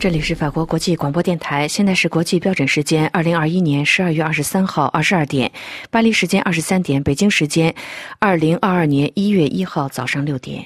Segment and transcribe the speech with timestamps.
[0.00, 5.52] 这里是法国国际广播电台，现在是国际标准时间二零二一年十二月二十三号二十二点，
[5.90, 7.74] 巴黎时间二十三点，北京时间
[8.18, 10.64] 二零二二年一月一号早上六点。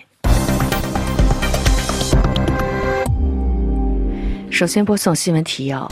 [4.52, 5.91] 首先播送新闻提要。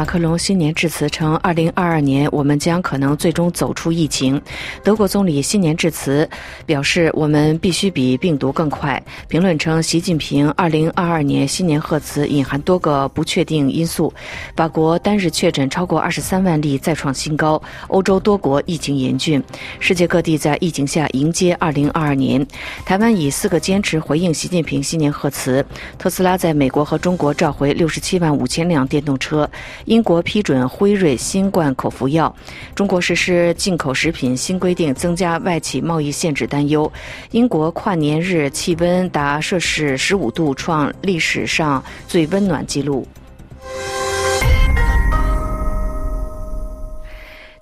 [0.00, 4.40] 马克龙新年致辞称：“二零二二年，我们将可能最终走出疫情。”
[4.82, 6.26] 德国总理新年致辞
[6.64, 14.10] 表示：“我们必须比病毒更快。”评论称，习近平二零二二年新年贺词隐含多个不确定因素。
[14.56, 17.62] 法国单日确诊超过二十三万例，再创新高。
[17.88, 19.44] 欧洲多国疫情严峻，
[19.80, 22.46] 世界各地在疫情下迎接二零二二年。
[22.86, 25.62] 台湾以四个坚持回应习近平新年贺词。
[25.98, 29.46] 特斯拉在美国和中国召回六十七万五千辆电动车。
[29.90, 32.32] 英国批准辉瑞新冠口服药，
[32.76, 36.90] 中国实施进口食品新规定，增加外企贸易限制担忧。
[37.32, 43.04] 英国跨年日气温达摄氏十五度，创历史上最温暖纪录。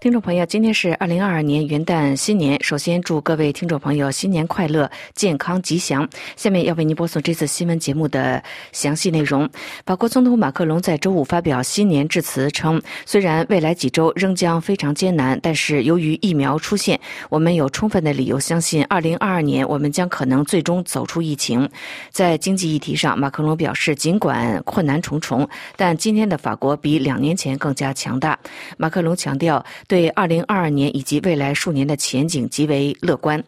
[0.00, 6.08] 听众朋友，今天是二零二二年元旦新年，首先祝各位听众朋友新年快乐、健康吉祥。
[6.36, 9.50] 下面要为您播送这次新闻节目的详细内容。
[9.84, 21.68] 法国总统马克龙在周五发表新年致辞称，虽然未来几周仍将非常艰难，但是由于疫苗出现，我们有充分的理由相信，二零二二年我们将可能最终走出疫情。
[22.12, 28.38] 在经济议题上，马克龙表示，尽管困难重重，但今天的法国比两年前更加强大。
[28.76, 29.66] 马克龙强调。
[29.88, 33.42] 对二零二二年以及未来数年的前景极为乐观。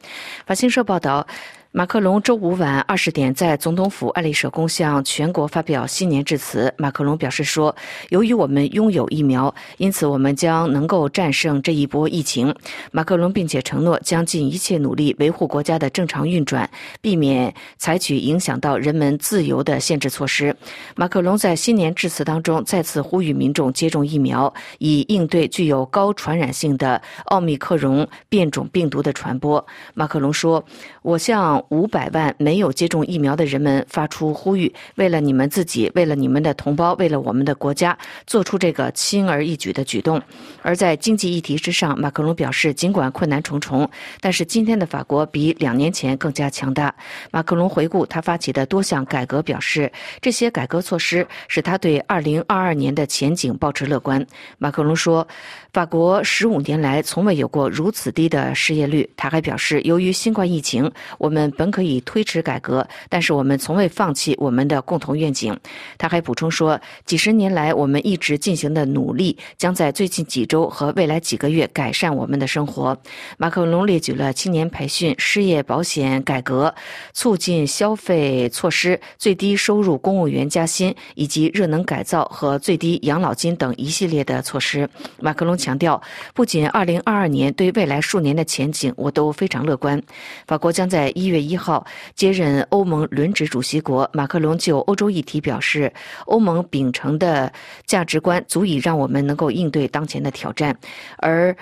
[0.47, 1.25] 法新社报道。
[1.73, 6.75] 马克龙周五晚二十点在总统府爱丽舍宫向全国发表新年致辞。
[6.77, 7.75] 马克龙表示说
[8.11, 12.53] ：“由于我们拥有疫苗，因此我们将能够战胜这一波疫情。”
[12.91, 16.69] 马克龙并且承诺将尽一切努力维护国家的正常运转，
[17.01, 20.55] 避免采取影响到人们自由的限制措施。
[20.97, 29.65] 马克龙在新年致辞当中再次呼吁民众接种疫苗，以应对具有高传染性的奥密克戎变种病毒的传播。
[29.95, 30.65] 马克龙说
[31.03, 40.21] ：“我向。”五百万没有接种疫苗的人们发出呼吁：为了你们自己，为了你们的同胞，为了我们的国家，做出这个轻而易举的举动。
[40.63, 43.89] 而在经济议题之上，马克龙表示，尽管困难重重，
[44.21, 46.95] 但是今天的法国比两年前更加强大。
[47.31, 54.27] 马克龙回顾他发起的多项改革，表示这些改革措施使他对二零二二年的前景保持乐观。
[54.59, 55.27] 马克龙说。
[55.73, 59.09] 法国十五年来从未有过如此低的失业率。
[59.17, 65.57] 他还表示，由于新冠疫情，我们本可以推迟改革，但是我们从未放弃我们的共同愿景。
[65.97, 72.99] 他还补充说，几十年来我们一直进行的努力，将在最近几周和未来几个月改善我们的生活。
[73.39, 76.75] 马克龙列举了青年培训、失业保险改革、
[77.13, 84.89] 促进消费措施、最低收入公务员加薪以及热能改造和最低养老金等一系列的措施。
[85.21, 85.61] 马克龙。
[85.61, 86.01] 强调，
[86.33, 90.01] 不仅二零二二年对未来数年的前景，我都非常乐观。
[90.47, 94.09] 法国将在一月一号接任欧盟轮值主席国。
[94.13, 95.93] 马克龙就欧洲议题表示，
[96.27, 97.53] 欧盟秉承的
[97.87, 100.77] 价值观足以让我们能够应对当前的挑战。
[101.17, 101.57] 而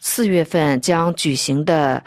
[0.00, 2.02] 四月份将举行的。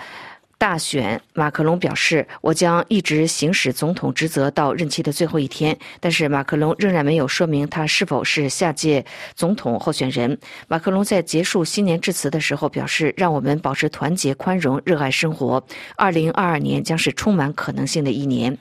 [0.59, 9.06] 大选，马克龙表示：“我将一直行使总统职责到任期的最后一天。”但是，马克龙仍然没有说明他是否是下届
[9.36, 10.38] 总统候选人。
[10.68, 15.64] 马克龙在结束新年致辞的时候表示：“让我们保持团结、宽容、热爱生活。
[15.96, 18.58] 二零二二年将是充满可能性的一年。”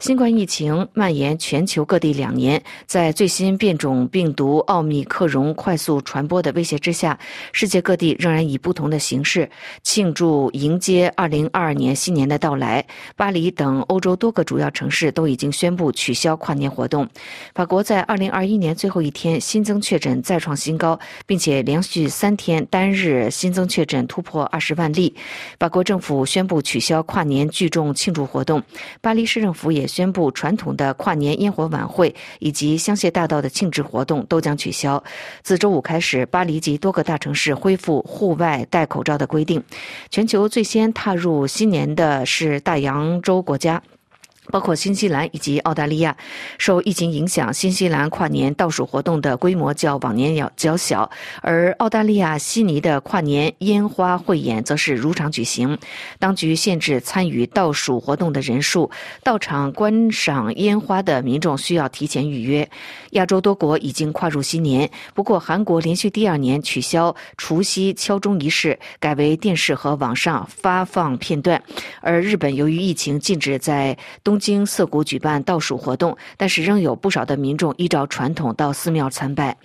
[0.00, 7.18] 新冠疫情蔓延全球各地两年，在最新变种病毒奥密克戎快速传播的威胁之下，
[7.52, 9.50] 世界各地仍然以不同的形式
[9.82, 12.86] 庆祝迎接二零二二年新年的到来。
[13.16, 17.08] 巴黎等欧洲多个主要城市都已经宣布取消跨年活动。
[17.52, 25.16] 法国在二零二一年最后一天新增确诊再创新高，并且连续三天单日新增确诊突破二十万例。
[25.58, 28.62] 法国政府宣布取消跨年聚众庆祝活动。
[29.00, 29.87] 巴黎市政府也。
[29.88, 35.02] 宣布传统的跨年烟火晚会以及香榭大道的庆祝活动都将取消。
[35.42, 39.60] 自周五开始，巴黎及多个大城市恢复户外戴口罩的规定。
[40.10, 43.82] 全球最先踏入新年的是大洋洲国家。
[44.50, 46.16] 包括新西兰以及澳大利亚，
[46.58, 51.10] 受疫情影响，新西兰跨年倒数活动的规模较往年要较小，
[51.42, 55.78] 而澳大利亚悉尼的跨年烟花汇演则是如常举行。
[56.18, 58.90] 当局限制参与倒数活动的人数，
[59.22, 62.68] 到场观赏烟花的民众需要提前预约。
[63.10, 71.62] 亚洲多国已经跨入新年，不过韩国连续第二年取消除夕敲钟仪式，改为电视和网上发放片段，
[72.00, 74.37] 而日本由于疫情禁止在东。
[74.38, 79.56] 京涩谷举办倒数活动，但是仍有不少的民众依照传统到寺庙参拜。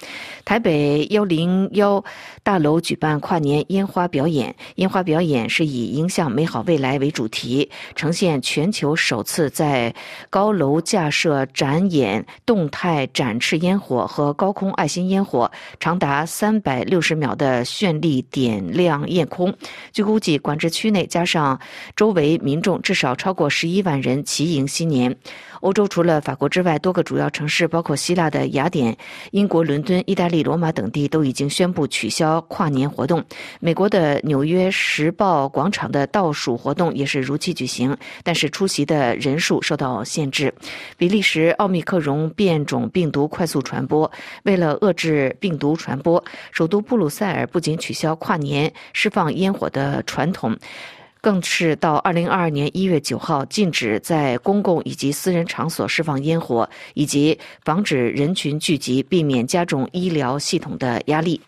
[0.46, 2.04] 台北幺零幺
[2.44, 9.94] 大楼举办跨年烟花表演，烟花表演是以“影响美好未来”为主题，呈现全球首次在
[10.30, 19.54] 高楼架设展演动态展翅烟火和高空爱心烟火，长达三百六十秒的绚丽点亮夜空。
[19.92, 21.60] 据估计，管制区内加上
[21.96, 25.16] 周围民众，至少超过十一万人齐迎新年。
[25.62, 28.98] 欧洲除了法国之外，多个主要城市，包括希腊的雅典、
[29.32, 33.24] 英国伦敦、意大利罗马等地，都已经宣布取消跨年活动。
[33.62, 40.54] 美国的纽约时报广场的倒数活动也是如期举行，但是出席的人数受到限制。
[40.98, 44.12] 比利时奥密克戎变种病毒快速传播，
[44.44, 46.22] 为了遏制病毒传播，
[46.52, 50.58] 首都布鲁塞尔不仅取消跨年释放烟火的传统。
[51.24, 61.40] 更是到二零二二年一月九号禁止在公共以及私人场所释放烟火，以及防止人群聚集，避免加重医疗系统的压力。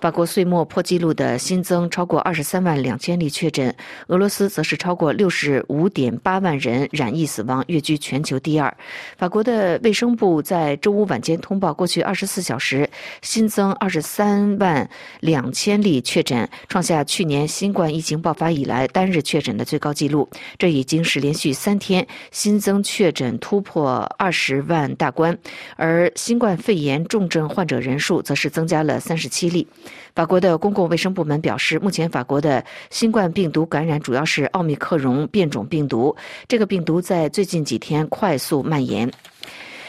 [0.00, 3.74] 法国岁末破纪录的新增超过二十三万两千例确诊，
[4.06, 8.72] 俄罗斯则是超过六十五点八万人染疫死亡，跃居全球第二。
[9.16, 12.88] 法国的卫生部在周五晚间通报，过去二十四小时
[13.22, 20.28] 新增二十三万两千例确诊，创下去年新冠疫情爆发以来单日确诊的最高纪录。
[20.58, 25.36] 这已经是连续三天新增确诊突破二十万大关，
[25.74, 29.66] 而新冠肺炎重症患者人数则是增加了三十七例。
[30.14, 36.14] 法国的公共卫生部门表示，目前法国的新冠病毒感染主要是奥密克戎变种病毒，
[36.46, 39.10] 这个病毒在最近几天快速蔓延。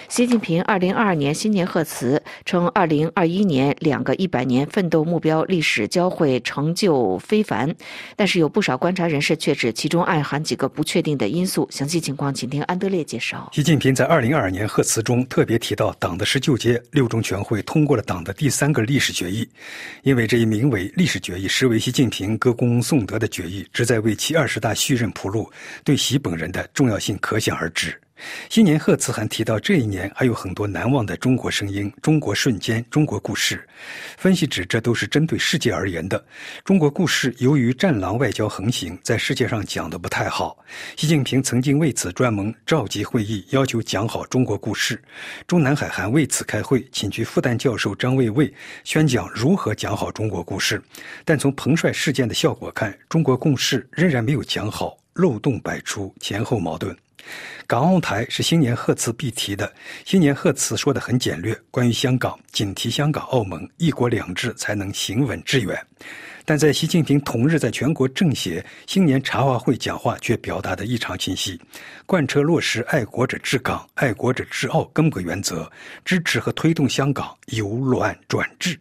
[0.09, 7.73] 习近平二零二二年新年贺词称，二零二一年两个一百年奋斗目标历史交汇成就非凡，
[8.15, 11.67] 但是有不少观察人士却指其中暗含几个不确定的因素。
[11.69, 13.47] 详细情况，请听安德烈介绍。
[13.53, 19.47] 习近平在二零二二年贺词中特别提到，党的十九届六中全会通过了党的第三个历史决议，
[20.01, 25.47] 因为这一名为历史决议，实为习近平歌功颂德的决议，旨在为其二十大续任铺路，
[25.83, 27.95] 对习本人的重要性可想而知。
[28.49, 33.67] 新年贺词还提到，这一年还有很多难忘的中国声音、中国瞬间、中国故事。
[34.17, 36.23] 分析指，这都是针对世界而言的。
[36.63, 40.57] 中国故事由于战狼外交横行，在世界上讲的不太好。
[40.95, 45.01] 习近平曾经为此专门召集会议，要求讲好中国故事。
[45.47, 50.81] 中南海还为此开会，请去复旦教授张卫卫宣讲如何讲好中国故事。
[51.23, 56.95] 但从彭帅事件的效果看，中国故事仍然没有讲好，漏洞百出，前后矛盾。
[57.67, 59.71] 港澳台是新年贺词必提的。
[60.03, 65.79] 新年贺词说的很简略，关于香港，仅提香港、澳门，一国两制才能行稳致远。
[66.45, 71.61] 但在习近平同日在全国政协新年茶话会讲话，却表达的异常清晰，
[72.07, 75.71] 贯彻落实爱国者治港、爱国者治澳根本原则，
[76.03, 78.79] 支持和推动香港由乱转治。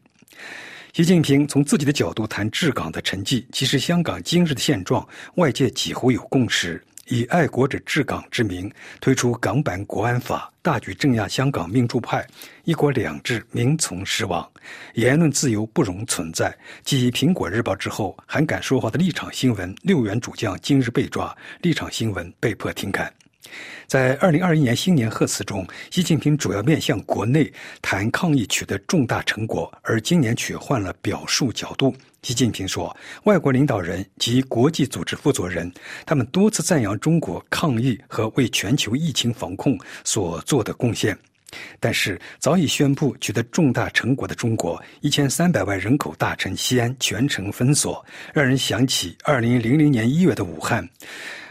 [0.95, 6.83] 习近平从自己的角度谈治港的成绩，其实香港今日的现状，外界几乎有共识。
[7.09, 8.71] 以爱国者治港之名
[9.01, 12.27] 推出港版国安法，大举镇压香港民主派，
[12.65, 14.47] 一国两制名存实亡，
[14.95, 16.55] 言论自由不容存在。
[16.85, 23.11] 继《苹果日报》之后，还敢说话的立场新闻六员主将今日被抓，立场新闻被迫停刊。
[23.87, 27.51] 在二零二一年新年贺词中，习近平主要面向国内
[27.81, 31.95] 谈抗疫取得重大成果，而今年却换了表述角度。
[32.23, 32.95] 习近平说，
[33.25, 35.73] 外国领导人及国际组织负责人，
[36.05, 41.17] 他们多次赞扬中国抗疫和为全球疫情防控所做的贡献。
[41.81, 50.87] 但是，早已宣布取得重大成果的中国，一千三百万人口大城西安全城封锁，让人想起二零零零年一月的武汉。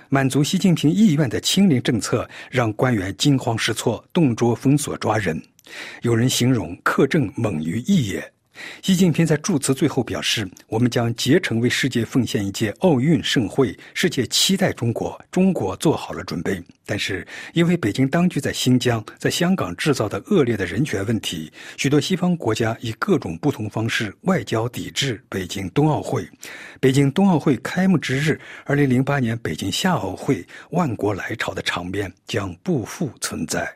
[0.10, 5.42] 满足习近平意愿的清零政策，让官员惊慌失措，动辄封锁抓人。
[6.02, 8.34] 有人形容克政猛于义也。
[8.82, 16.62] 习近平在祝词最后表示：“我们将竭诚为世界奉献一届奥运盛会，世界期待中国，中国做好了准备。
[16.86, 26.28] 但是，因为北京当局在新疆、在香港制造的恶劣的人权问题，许多西方国家以各种不同方式外交抵制北京冬奥会。
[26.80, 33.72] 北京冬奥会开幕之日，二零零八年北京夏奥会万国来朝的场面将不复存在。”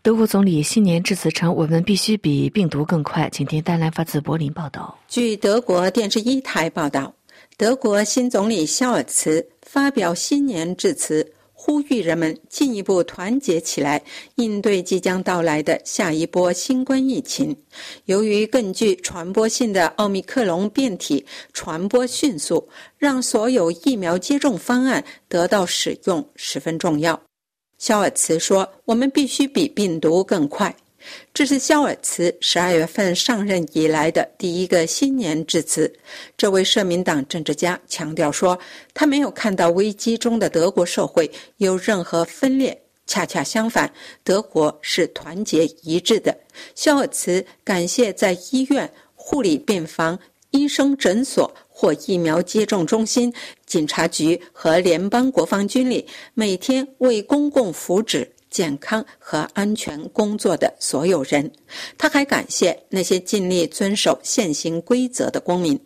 [0.00, 4.96] 德国总理新年致辞称：“我们必须比病毒更快。”请听丹兰发自柏林报道。
[5.08, 7.12] 据德国电视一台报道，
[7.56, 14.00] 德国新总理肖尔茨发表新年致辞，呼吁人们进一步团结起来，
[14.36, 17.54] 应对即将到来的下一波新冠疫情。
[18.04, 27.20] 由于更具传播性的奥密克戎变体传播迅速，让所有疫苗接种方案得到使用十分重要。
[27.78, 30.74] 肖尔茨说：“我们必须比病毒更快。”
[31.32, 35.90] 这是肖尔茨十二月份上任以来的第一个新年致辞。
[36.36, 38.58] 这位社民党政治家强调说
[38.92, 43.90] ：“他没有看到危机中的德国社会有任何分裂，恰恰相反，
[44.24, 46.36] 德国是团结一致的。”
[46.74, 50.18] 肖尔茨感谢在医院、护理病房、
[50.50, 53.32] 医生诊所或疫苗接种中心、
[53.64, 56.04] 警察局和联邦国防军里
[56.34, 58.26] 每天为公共福祉。
[58.50, 61.52] 健康和安全工作的所有人，
[61.98, 65.78] 他还感谢那些尽力遵守现行规则的公民。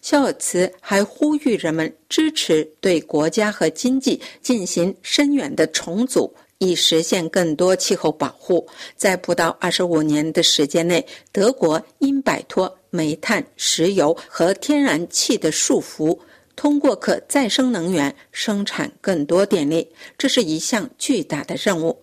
[0.00, 8.66] 肖尔茨还呼吁人们支持对国家和经济进行深远的重组，以实现更多气候保护。
[8.96, 16.16] 在不到二十五年的时间内，德国应摆脱煤炭、石油和天然气的束缚。
[16.56, 19.88] 通过可再生能源生产更多电力，
[20.18, 21.98] 这是一项巨大的任务。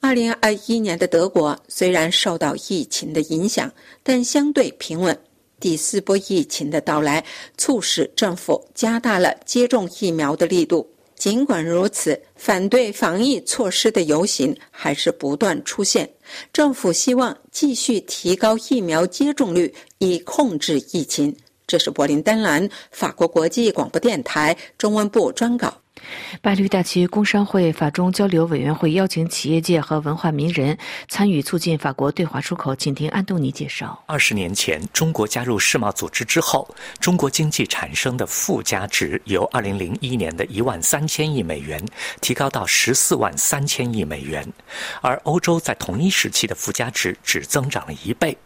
[0.00, 3.70] 二零二一年的德国虽然受到疫情的影响，
[4.02, 5.18] 但相对平稳。
[5.60, 7.24] 第四波疫情的到来
[7.58, 10.93] 促使政府加大了接种疫苗的力度。
[11.24, 16.06] 尽管如此，反对防疫措施的游行还是不断出现。
[16.52, 21.34] 政府希望继续提高疫苗接种率，以控制疫情。
[21.66, 25.74] 这是柏林丹兰法国国际广播电台中文部专稿。
[26.42, 30.76] 巴黎大区工商会法中交流委员会邀请企业界和文化名人
[31.08, 32.74] 参与促进法国对华出口。
[32.74, 34.02] 请听安东尼介绍。
[34.06, 36.68] 二十年前，中国加入世贸组织之后，
[37.00, 41.82] 中国经济产生的附加值由二零零一年的一万三千亿美元
[42.20, 44.46] 提高到十四万三千亿美元，
[45.00, 48.36] 而欧洲在同一时期的附加值只增长了一倍。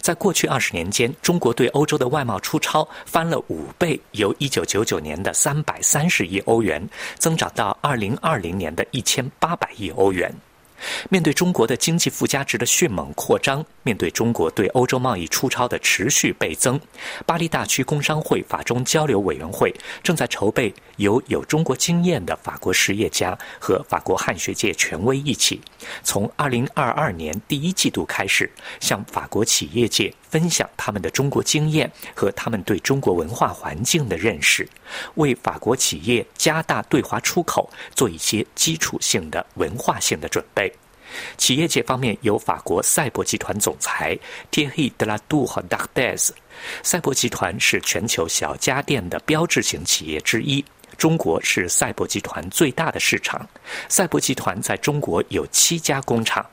[0.00, 6.88] 在过去二十年间，中国对欧洲的外贸出超翻了五倍，由一九九九年的三百三十亿欧元
[7.18, 10.34] 增长到二零二零年的一千八百亿欧元。
[11.10, 16.80] 面对中国的经济附加值的迅猛扩张，面对中国对欧洲贸易出超的持续倍增，
[17.26, 25.60] 巴黎大区工商会法中交流委员会正在筹备由有中国经验的法国实业家和法国汉学界权威一起，
[26.02, 28.50] 从二零二二年第一季度开始，
[28.80, 34.68] 向法国企业界分享他们的中国经验和他们对中国文化环境的认识，
[35.14, 40.72] 为法国企业加大对华出口做一些基础性的文化性的准备。
[41.38, 44.18] 企业界方面有法国赛博集团总裁
[44.50, 46.30] Thierry de la Tour d'Ardes。
[46.82, 50.64] 赛博集团是全球小家电的标志性企业之一，
[50.98, 53.48] 中国是赛博集团最大的市场。
[53.88, 56.44] 赛博集团在中国有七家工厂。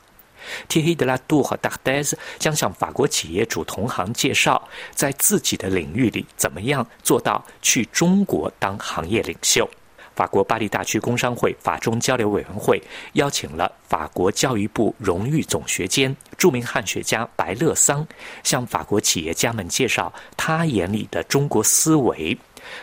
[0.68, 9.68] Thierry de la Tour d'Ardes 将向法国企业主同行介绍，在自己的领域里怎么样做到去中国当行业领袖。
[10.14, 12.78] 法国巴黎大区工商会法中交流委员会
[13.14, 18.06] 邀请了法国教育部荣誉总学监、著名汉学家白乐桑，
[18.44, 22.36] 向法国企业家们介绍他眼里的中国思维，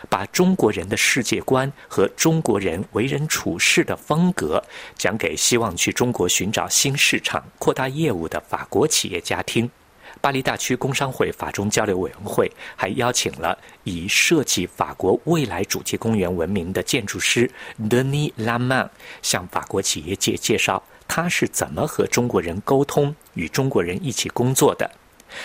[0.08, 4.62] 把中国人的世界观和中国人为人处事的风格
[4.96, 9.70] 讲给希望去中国寻找新市场、扩大业务的法国企业家听。
[10.20, 18.90] 巴黎大区工商会法中交流委员会还邀请了以设计法国未来主题公园闻名的建筑师 Denis Lamant，
[19.22, 24.90] 向法国企业界介绍他是怎么和中国人沟通、与中国人一起工作的。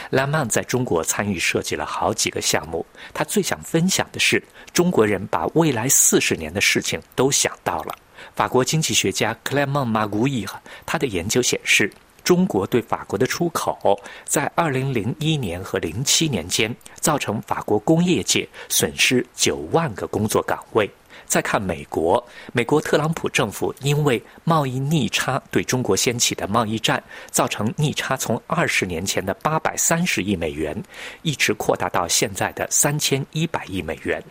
[0.09, 7.95] 兰曼在中国参与设计了好几个项目，他最想分享的是中国人把未来四十年的事情都想到了。
[8.35, 10.45] 法国经济学家克莱曼马古伊
[10.85, 11.91] 他的研究显示。
[12.23, 20.89] 中国对法国的出口，在二零零一年和零七年间，造成法国工业界损失九万个工作岗位。
[21.27, 30.81] 再看美国，美国特朗普政府因为贸易逆差对中国掀起的贸易战，造成逆差从二十年前的八百三十亿美元，
[31.21, 34.23] 一直扩大到现在的三千一百亿美元。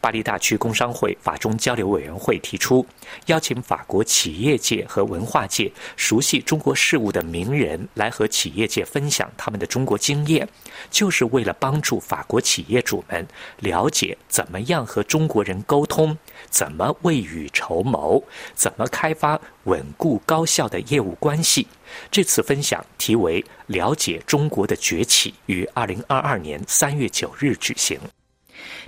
[0.00, 2.84] 巴黎大区工商会法中交流委员会提出，
[3.26, 10.48] 邀请法国企业界和文化界熟悉中国事务的名人来和企业界分享他们的中国经验，
[10.90, 13.26] 就是为了帮助法国企业主们
[13.58, 16.16] 了解怎么样和中国人沟通，
[16.48, 18.22] 怎么未雨绸缪，
[18.54, 21.66] 怎么开发稳固高效的业务关系。
[22.10, 27.98] 这次分享题为“了解中国的崛起”，于二零二二年三月九日举行。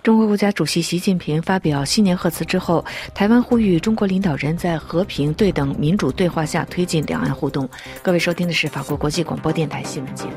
[0.03, 7.69] 中国国家主席习近平发表新年贺词之后，台湾呼吁中国领导人在和平、对等、民主对话下推进两岸互动。
[8.03, 10.33] 各位收听的是法国国际广播电台新闻节目。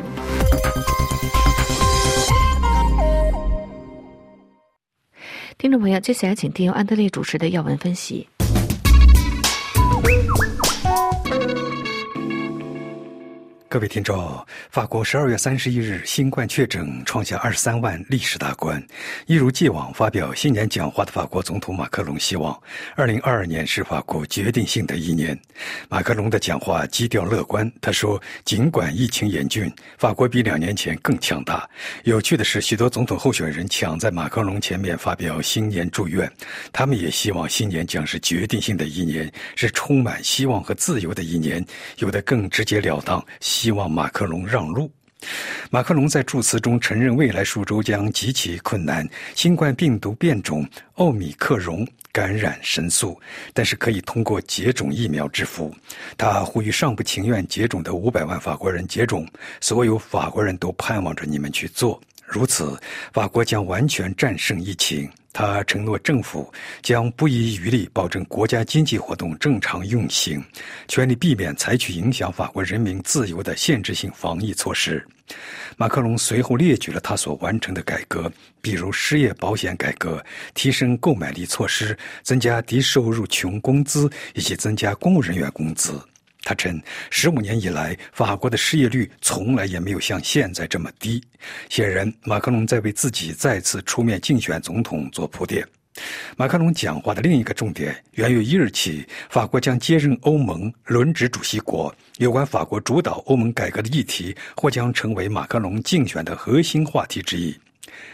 [5.57, 8.27] 听众朋友，接下来请听由安德烈主持的要闻分析。
[13.77, 18.83] 各位听众，法国十二月三十一日新冠确诊创下二十三万历史大关。
[19.27, 22.59] 一如既往发表新年讲话的法国总统马克龙希望，
[22.95, 25.39] 二零二二年是法国决定性的一年。
[25.89, 31.69] 马克龙的讲话基调乐观，他说：“尽管疫情严峻，法国比两年前更强大。”
[32.03, 36.27] 有趣的是，许多总统候选人抢在马克龙前面发表新年祝愿，
[36.73, 41.63] 他们也希望新年将是决定性的一年，是充满希望和自由的一年。
[41.97, 43.23] 有的更直截了当。
[43.39, 44.89] 希希望马克龙让路。
[45.69, 49.05] 马克龙在祝词中承认，未来数周将极其困难，
[49.35, 53.19] 新冠病毒变种奥米克戎感染神速，
[53.53, 55.75] 但是可以通过接种疫苗制服。
[56.17, 59.27] 他呼吁尚不情愿接种的五百万法国人接种，
[59.59, 62.01] 所有法国人都盼望着你们去做。
[62.25, 62.79] 如此，
[63.11, 65.11] 法国将完全战胜疫情。
[65.37, 66.51] 他承诺，政府
[66.81, 70.43] 将不遗余力保证国家经济活动正常运行，
[70.87, 75.05] 全力避免采取影响法国人民自由的限制性防疫措施。
[75.75, 78.31] 马克龙随后列举了他所完成的改革，
[78.63, 80.19] 比如失业保险改革、
[80.55, 86.01] 提升购买力措施、增加低收入穷工资以及增加公务人员工资。
[86.47, 91.21] 他称，十五年以来，法国的失业率从来也没有像现在这么低。
[91.67, 95.67] 显然，马克龙在为自己再次出面竞选总统做铺垫。
[96.37, 101.93] 马克龙讲话的另一个重点，元月一日起，法国将接任欧盟轮值主席国。
[102.17, 107.53] 有关法国主导欧盟改革的议题，或将成为马克龙竞选的核心话题之一。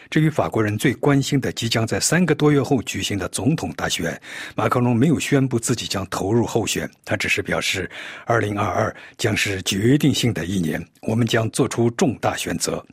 [0.10, 4.20] 至于法国人最关心的即将在三个多月后举行的总统大选，
[4.56, 7.90] 马克龙没有宣布自己将投入候选，他只是表示
[8.28, 12.86] ，2022将是决定性的一年，我们将做出重大选择。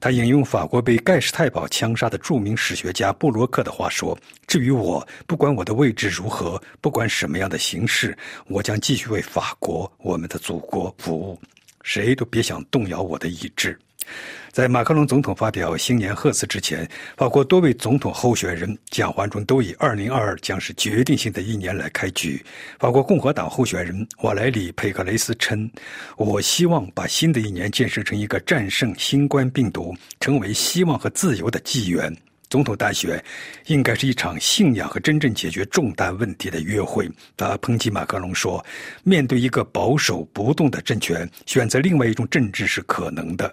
[0.00, 8.16] 他引用法国被盖世太保枪杀的著名史学家布洛克的话说：“至于我，不管我的位置如何，不管什么样的形式，
[8.48, 11.40] 我将继续为法国，我们的祖国服务。
[11.82, 13.78] 谁都别想动摇我的意志。”
[14.54, 22.40] 在马克龙总统发表新年贺词之前，法国多位总统候选人讲话中都以“二零二二将是决定性的一年”来开局。
[22.78, 25.68] 法国共和党候选人瓦莱里·佩克雷斯称
[26.16, 32.16] ：“我希望把新的一年建设成一个战胜新冠病毒、成为希望和自由的纪元。
[32.48, 33.20] 总统大选
[33.66, 38.64] 应该是一场信仰和真正解决重大问题的约会。”他抨击马克龙说
[39.02, 43.52] ：“面对一个保守不动的政权，选择另外一种政治是可能的。”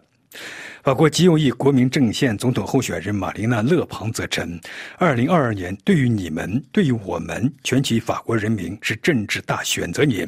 [0.83, 4.59] 法国极右翼国民阵线总统候选人玛丽娜·勒庞则称
[4.97, 10.27] ：“2022 年对于你们，对于我们全体法国人民是政治大选择年。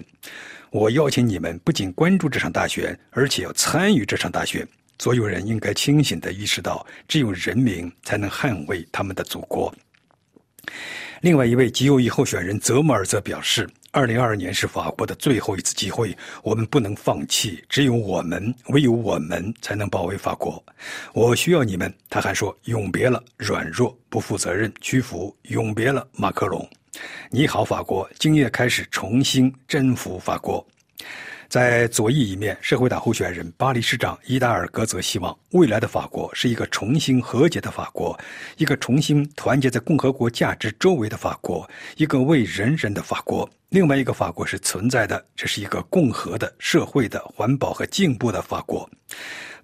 [0.69, 4.67] 我邀请你们不仅关注这场大选，而且要参与这场大选。
[4.99, 9.73] 所有人应该清醒地意识到，只有人民才能捍卫他们的祖国。”
[11.21, 13.67] 另外一位极右翼候选人泽莫尔则表示。
[13.95, 17.63] 二零二二年是法国的最后一次机会，我们不能放弃。
[17.69, 20.61] 只有我们，唯有我们才能保卫法国。
[21.13, 21.93] 我需要你们。
[22.09, 26.67] 他还说：“永别了软弱、不负责任、屈服，永别了马克龙。”
[27.29, 30.65] 你好，法国，今夜开始重新征服法国。
[31.53, 38.19] 在左翼一面，社会党候选人巴黎市长伊达尔戈则希望未来的法国是一个重新和解的法国，
[38.57, 43.47] 一个重新团结在共和国价值周围的法国，一个为人人的法国。
[43.69, 48.89] 另外一个法国是存在的，这是一个共和的、社会的、环保和进步的法国。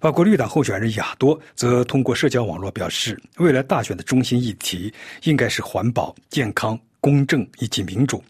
[0.00, 8.22] 法国绿党候选人亚多则通过社交网络表示，未来大选的中心议题应该是环保、健康、公正以及民主。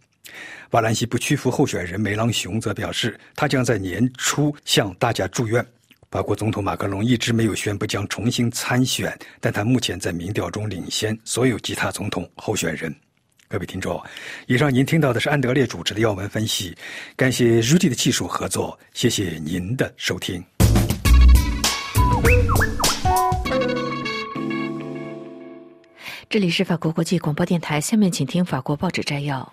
[0.71, 5.65] 瓦兰西不屈服候选人梅朗雄则表示，他将在年初向大家祝愿。
[6.11, 12.95] 法国总统马克龙一直没有宣布将重新参选，但他目前在民调中领先所有其他总统候选人。
[13.49, 14.01] 各位听众，
[14.47, 16.77] 以上您听到的是安德烈主持的要闻分析。
[17.17, 20.45] 感谢 Rudy 的技术合作，谢谢您的收听。
[26.29, 29.53] 这里是法国国际广播电台，下面请听法国报纸摘要。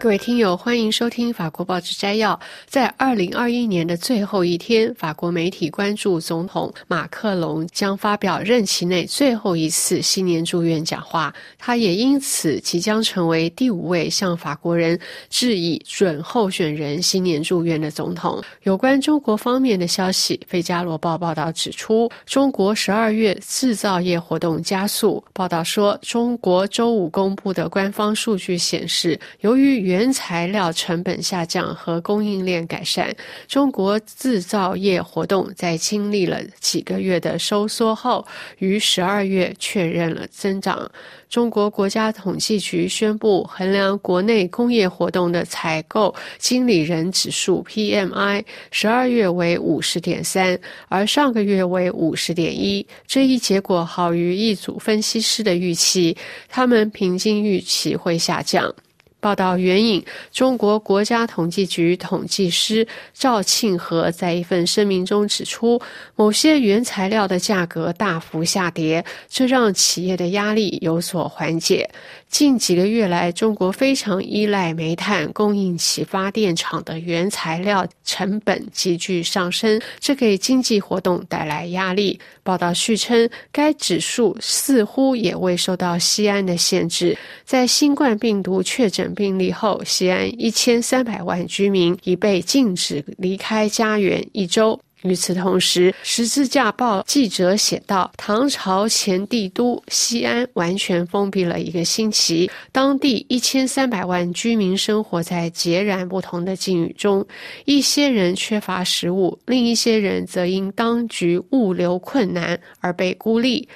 [0.00, 2.38] 各位听友，欢迎收听法国报纸摘要。
[2.68, 14.96] 在二零二一年的最后一天，法国媒体关注总统马克龙将发表任期内最后一次新年祝愿讲话，他也因此即将成为第五位向法国人
[15.30, 18.40] 致以准候选人新年祝愿的总统。
[18.62, 25.22] 有关中国方面的消息，《费加罗报》报道指出，中国十二月制造业活动加速。
[25.32, 33.10] 报道说，中国周五公布的官方数据显示，由于原材料成本下降和供应链改善，
[33.46, 38.26] 中国制造业活动在经历了几个月的收缩后，
[38.58, 40.90] 于十二月确认了增长。
[41.30, 52.86] 中国国家统计局宣布，衡量国内工业活动的采购经理人指数 （PMI） 十二月为五十点三，而上个月为五十点一。
[53.06, 56.14] 这一结果好于一组分析师的预期，
[56.46, 58.74] 他们平均预期会下降。
[59.20, 65.80] 报道援引中国国家统计局统计师赵庆和在一份声明中指出，
[66.14, 71.90] 某些原材料的价格大幅下跌，这让企业的压力有所缓解。
[72.28, 82.20] 近几个月来，中国非常依赖煤炭供应其发电厂的原材料成本急剧上升，这给经济活动带来压力。
[82.42, 87.16] 报道续称，该指数似乎也未受到西安的限制。
[87.44, 94.78] 在新冠病毒确诊病例后，西安一千三百万居民已被禁止离开家园一周。
[95.02, 107.24] 与此同时，《十字架报》记者写道：“唐朝前帝都西安完全封闭了一个星期，当地一千三百万居民生活在截然不同的境遇中。
[107.64, 113.68] 一些人缺乏食物，另一些人则因当局物流困难而被孤立。”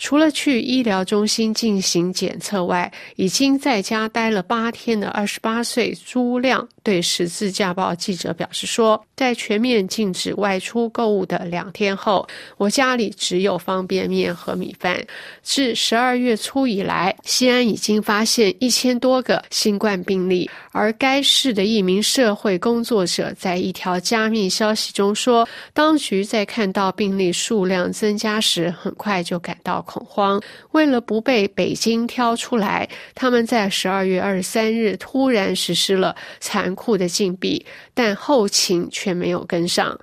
[0.00, 14.98] 除了去医疗中心进行检测外，已经在家待了八天的二十八岁朱亮对《十字架报》记者表示说：“在全面禁止外出购物的两天后，我家里只有方便面和米饭。
[15.42, 30.40] 自十二月初以来，西安已经发现一千多个新冠病例。”而该市的一名社会工作者在一条加密消息中说：“当局在看到病例数量增加时，很快就感到恐慌。
[30.70, 39.98] 为了不被北京挑出来，他们在十二月二十三日突然实施了残酷的禁闭，但后勤却没有跟上。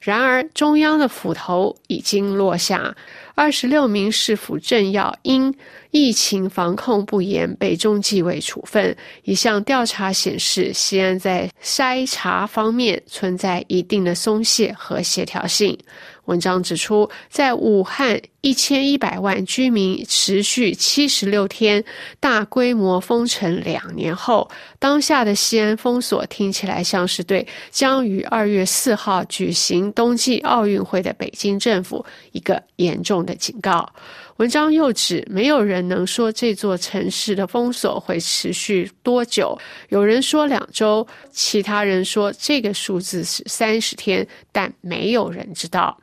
[0.00, 2.94] 然而，中央的斧头已经落下。”
[3.36, 5.54] 二十六名市府政要因
[5.90, 8.96] 疫情防控不严被中纪委处分。
[9.24, 15.78] 一项调查显示，西安在筛查方面存在一定的松懈和协调性。
[16.24, 21.84] 文章指出，在武汉一千一百万居民持续七十六天
[22.18, 33.88] 大规模封城两年后，当下的西安封锁听起来像是对将于二月四号举行冬季奥运会的北京政府一个严重的警告。
[34.36, 39.58] 文章又指，没有人能说这座城市的封锁会持续多久。
[39.88, 45.98] 有人说两周，其他人说这个数字是三十天，但没有人知道。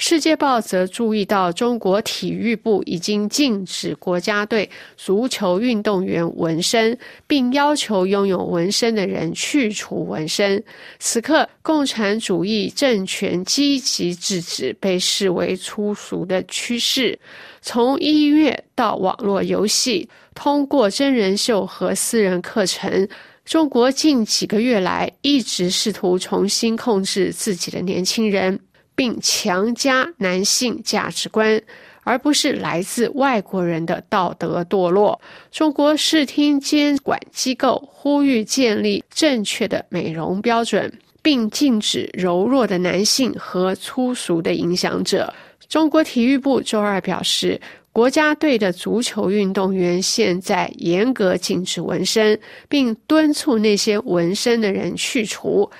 [0.00, 10.62] 世界报则注意到，中国体育部已经禁止国家队足球运动员纹身，并要求拥有纹身的人去除纹身。
[11.00, 17.18] 此刻，共产主义政权积极制止被视为粗俗的趋势。
[17.60, 23.08] 从音乐到网络游戏，通过真人秀和私人课程，
[23.44, 28.60] 中国近几个月来一直试图重新控制自己的年轻人。
[28.98, 31.62] 并强加男性价值观，
[32.02, 35.20] 而不是来自外国人的道德堕落。
[35.52, 45.32] 中国视听监管机构呼吁建立正确的美容标准，并禁止柔弱的男性和粗俗的影响者。
[45.68, 47.60] 中国体育部周二表示，
[47.92, 55.70] 国家队的足球运动员现在严格禁止纹身，并敦促那些纹身的人去除。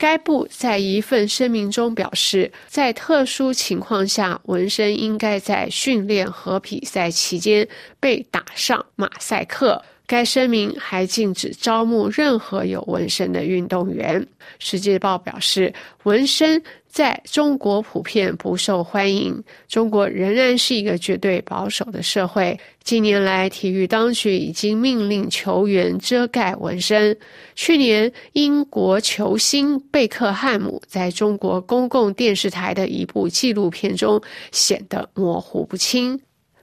[0.00, 7.68] 该部在一份声明中表示，在特殊情况下，纹身应该在训练和比赛期间
[8.00, 9.82] 被打上马赛克。
[10.06, 14.26] 该声明还禁止招募任何有纹身的运动员。
[14.58, 15.72] 世界报表示，
[16.04, 16.60] 纹身。
[16.90, 19.42] 在中国普遍不受欢迎。
[19.68, 22.58] 中国仍然是一个绝对保守的社会。
[22.82, 27.16] 近年来，体育当局已经命令球员遮盖纹身。
[27.54, 36.20] 去年，英国球星贝克汉姆在中国公共电视台的一部纪录片中显得模糊不清。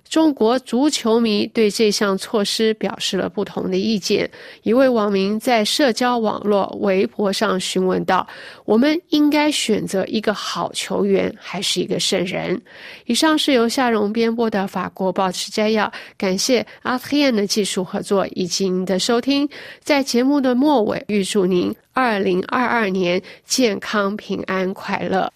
[0.09, 4.29] 中国足球迷对这项措施表示了不同的意见。
[4.63, 8.27] 一位网民在社交网络微博上询问道
[8.65, 12.59] ：“我们应该选择一个好球员，还是一个圣人？”
[13.05, 15.91] 以上是由夏荣编播的法国报纸摘要。
[16.17, 19.47] 感谢阿特燕的技术合作以及您的收听。
[19.81, 25.31] 在节目的末尾，预祝您二零二二年健康、平安、快乐。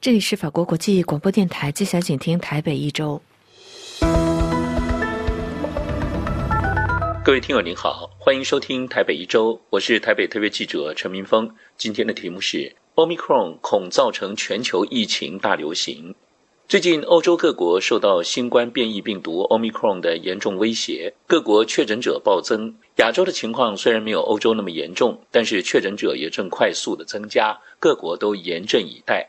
[0.00, 3.20] 这里是法国国际广播电台，接下来请听台北一周。
[7.24, 11.50] 各位听友您好，欢迎收听台北一周，我是台北特约记者陈明峰。
[11.76, 16.14] 今天的题目是 Omicron 恐造成全球疫情大流行。
[16.68, 22.72] 最近欧洲各国受到新冠变异病毒 Omicron 的严重威胁，各国确诊者暴增。
[22.98, 29.28] 亚洲的情况虽然没有欧洲那么严重，但是确诊者也正快速的增加，各国都严阵以待。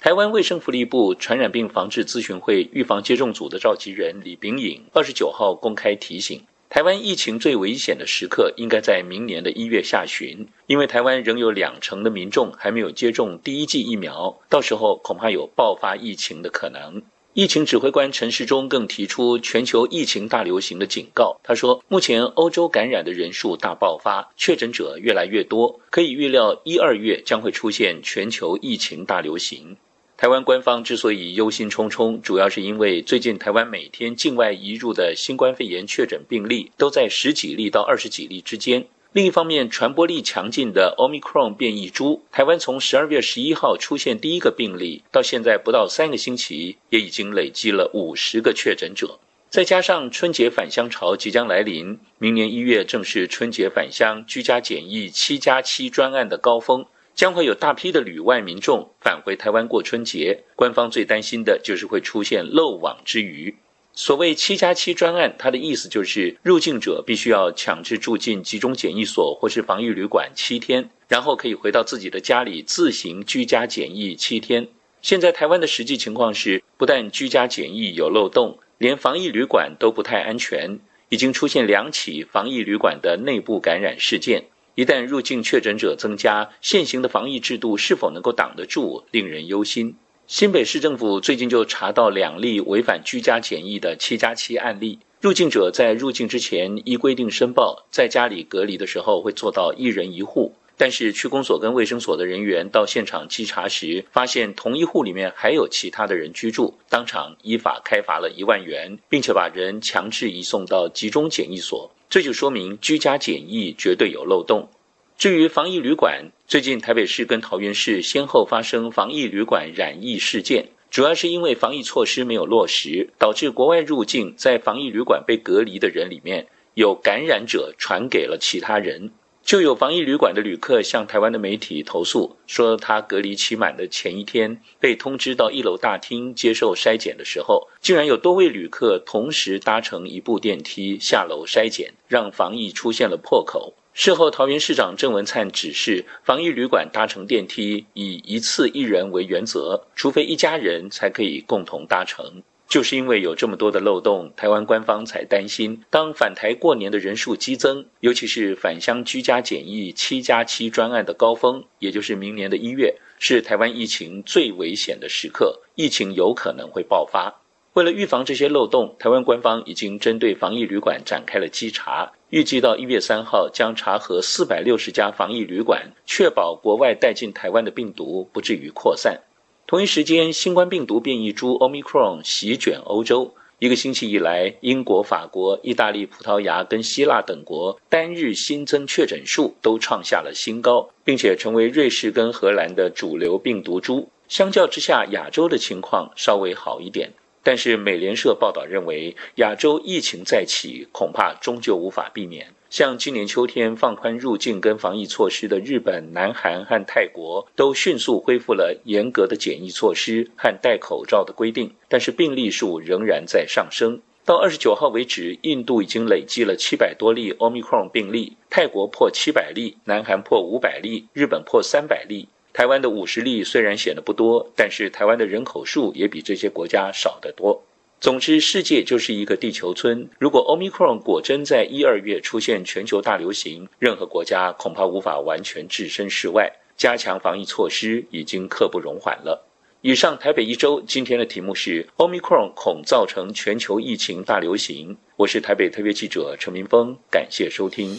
[0.00, 6.40] 台湾卫生福利部传染病防治咨询会预防接种组的召集人李炳颖二十九号公开提醒。
[6.68, 17.02] 台湾疫情最危险的时刻应该在明年的一月下旬，因为台湾仍有两成的民众还没有接种第一剂疫苗，到时候恐怕有爆发疫情的可能。
[17.34, 21.38] 疫情指挥官陈时中更提出全球疫情大流行的警告。
[21.42, 29.76] 他说，目前欧洲感染的人数大爆发，确诊者越来越多，可以预料一二月将会出现全球疫情大流行。
[30.18, 38.84] 台湾官方之所以忧心忡忡，主要是因为最近台湾每天境外移入的新冠肺炎确诊病例都在十几例到二十几例之间。
[39.12, 49.20] 另一方面，传播力强劲的 Omicron 变异株，台湾从十二月十一号出现第一个病例到现在不到三个星期，也已经累积了五十个确诊者。
[49.48, 56.84] 再加上春节返乡潮即将来临，明年一月正是春节返乡居家检疫七加七专案的高峰。
[57.18, 63.56] 将会有大批的旅外民众返回台湾过春节，官方最担心的就是会出现漏网之鱼。
[63.92, 74.68] 所谓“七加七”专案，它的意思就是入境者必须要强制住进集中检疫所或是防疫旅馆七天，然后可以回到自己的家里自行居家检疫七天。
[75.02, 80.78] 现在台湾的实际情况是，不但居家检疫有漏洞，连防疫旅馆都不太安全，
[81.08, 84.44] 已经出现两起防疫旅馆的内部感染事件。
[84.78, 89.96] 一旦入境确诊者增加，现行的防疫制度是否能够挡得住，令人忧心。
[90.28, 95.00] 新北市政府最近就查到两例违反居家检疫的七加七案例。
[95.20, 100.54] 入境者在入境之前依规定申报，在家里隔离的时候会做到一人一户。
[100.76, 111.90] 但是区公所跟卫生所的人员到现场稽查时，发现同一户里面还有其他的人居住，当场依法开罚了一万元，并且把人强制移送到集中检疫所。
[112.08, 114.70] 这就说明居家检疫绝对有漏洞。
[115.18, 129.10] 至于防疫旅馆，最近台北市跟桃园市先后发生防疫旅馆染疫事件，主要是因为防疫措施没有落实，导致国外入境在防疫旅馆被隔离的人里面有感染者传给了其他人。
[129.48, 143.72] 就有防疫旅馆的旅客向台湾的媒体投诉，说他隔离期满的前一天被通知到一楼大厅接受筛检的时候，竟然有多位旅客同时搭乘一部电梯下楼筛检，让防疫出现了破口。
[143.94, 152.42] 事后，桃园市长郑文灿指示防疫旅馆搭乘电梯以一次一人为原则，除非一家人才可以共同搭乘。
[152.68, 167.40] 就是因为有这么多的漏洞，台湾官方才担心，当返台过年的人数激增，尤其是返乡居家检疫七加七专案的高峰，也就是明年的一月，是台湾疫情最危险的时刻，疫情有可能会爆发。
[167.72, 179.20] 为了预防这些漏洞，台湾官方已经针对防疫旅馆展开了稽查，预计到一月三号将查核四百六十家防疫旅馆，确保国外带进台湾的病毒不至于扩散。
[179.68, 183.34] 同一时间，新冠病毒变异株 Omicron 席卷欧洲。
[183.58, 194.08] 一个星期以来，英国、法国、意大利、葡萄牙跟希腊等国单日新增确诊数都创下了新高，并且成为瑞士跟荷兰的主流病毒株。
[194.26, 197.12] 相较之下，亚洲的情况稍微好一点。
[197.42, 202.54] 但是，美联社报道认为，亚洲疫情再起，恐怕终究无法避免。
[202.70, 211.72] 像今年秋天放宽入境跟防疫措施的日本、南韩和泰国，都迅速恢复了严格的检疫措施和戴口罩的规定。
[211.88, 213.98] 但是病例数仍然在上升。
[214.22, 222.28] 到二十九号为止，印度已经累积了七百多例 Omicron 病例，泰国破七百例，南韩破五百例，日本破三百例。
[222.52, 227.62] 台湾的五十例虽然显得不多，但是台湾的人口数也比这些国家少得多。
[228.00, 230.08] 总之，世界就是一个地球村。
[230.20, 236.48] 如果 Omicron 果真在一二月出现全球大流行，任何国家恐怕无法完全置身事外。
[236.76, 239.44] 加强防疫措施已经刻不容缓了。
[239.80, 244.96] 以上台北一周今天的题目是 Omicron 恐造成全球疫情大流行。
[245.16, 247.98] 我是台北特约记者陈明峰，感谢收听。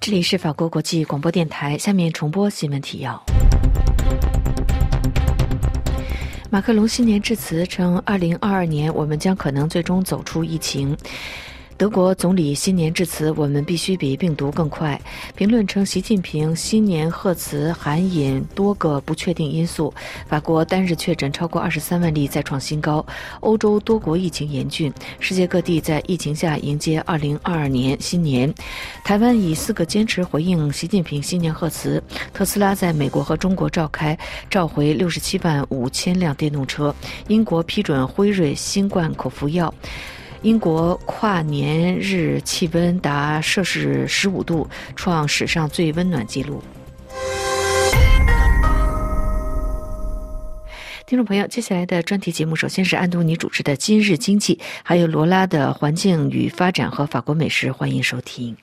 [0.00, 3.22] 这里是法国国际广播电台，下面重播新闻提要。
[6.52, 10.94] 马克龙新年致辞称：“二零二二年，我们将可能最终走出疫情。”
[11.82, 15.00] 德国总理新年致辞：“我们必须比病毒更快。”
[15.34, 19.92] 评论称，习近平新年贺词含引多个不确定因素。
[20.28, 23.04] 法国单日确诊超过二十三万例，再创新高。
[23.40, 28.54] 欧洲多国疫情严峻，世界各地在疫情下迎接二零二二年新年。
[29.02, 32.00] 台湾以四个坚持回应习近平新年贺词。
[32.32, 34.16] 特斯拉在美国和中国召开
[34.48, 36.94] 召回六十七万五千辆电动车。
[37.26, 39.74] 英国批准辉瑞新冠口服药。
[40.42, 46.60] 英国跨年日气温达摄氏十五度，创史上最温暖纪录。
[51.06, 58.56] 听众朋友，接下来的专题节目首先是安东尼主持的《今日经济》，还有罗拉的《环境与发展》和法国美食，欢迎收听。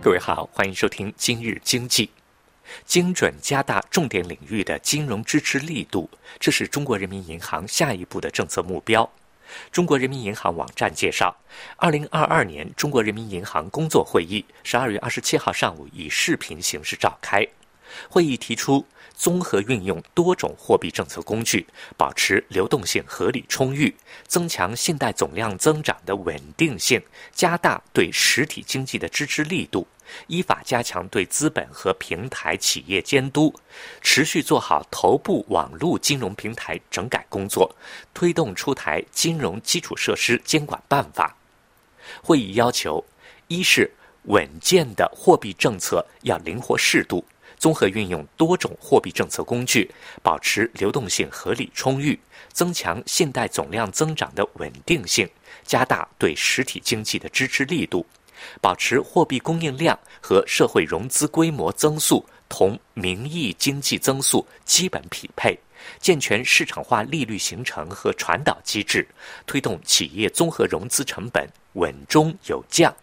[0.00, 2.06] 各位好，欢迎收听《今日经济》。
[2.84, 9.10] 精准加大重点领域的金融支持力度，这是中国人民银行下一步的政策目标。
[9.70, 11.36] 中国人民银行网站介绍，
[11.76, 17.46] 二零二二年中国人民银行工作会议十二月二十七号上午以视频形式召开。
[18.10, 21.64] 会议提出，综合运用多种货币政策工具，
[21.96, 23.94] 保持流动性合理充裕，
[24.26, 27.00] 增强信贷总量增长的稳定性，
[27.32, 29.86] 加大对实体经济的支持力度。
[30.26, 33.54] 依法加强对资本和平台企业监督，
[34.00, 37.74] 持续做好头部网络金融平台整改工作，
[38.14, 41.36] 推动出台金融基础设施监管办法。
[42.22, 43.04] 会议要求：
[43.48, 43.90] 一是
[44.24, 47.24] 稳健的货币政策要灵活适度，
[47.58, 49.90] 综合运用多种货币政策工具，
[50.22, 52.18] 保持流动性合理充裕，
[52.52, 55.28] 增强信贷总量增长的稳定性，
[55.64, 58.06] 加大对实体经济的支持力度。
[58.60, 65.58] 保持货币供应量和社会融资规模增速同名义经济增速基本匹配，
[66.00, 69.06] 健全市场化利率形成和传导机制，
[69.46, 72.94] 推动企业综合融资成本稳中有降，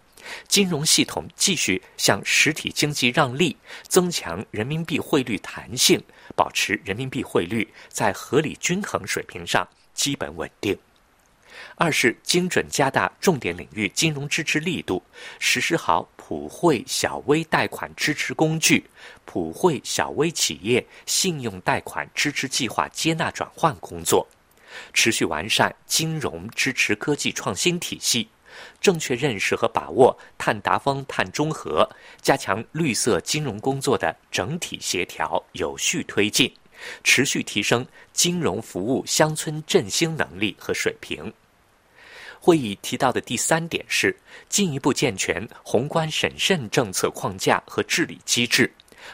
[0.48, 3.56] 金融系统继续向实体经济让利，
[3.88, 6.02] 增强人民币汇率弹性，
[6.36, 10.78] 保持人民币汇率在合理均衡水平上基本稳定。
[11.76, 15.02] 二是精准加大重点领域金融支持力度，
[15.40, 18.84] 实施好普惠小微贷款支持工具、
[19.26, 24.28] 普惠小微企业信用贷款支持计划接纳转换工作，
[24.94, 28.28] 持续完善金融支持科技创新体系，
[28.80, 31.88] 正确认识和把握碳达峰、碳中和，
[32.22, 36.52] 加强绿色金融工作的整体协调有序推进，
[37.04, 41.34] 持续提升金融服务乡村振兴能力和水平。
[42.46, 44.14] 会议提到的第三点是
[44.50, 48.70] 进一步健全宏观审慎政策框架和治理机制，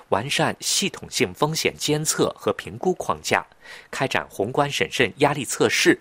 [0.08, 3.46] 完善系统性风险监测和评估框架，
[3.92, 5.96] 开展宏观审慎压力测试，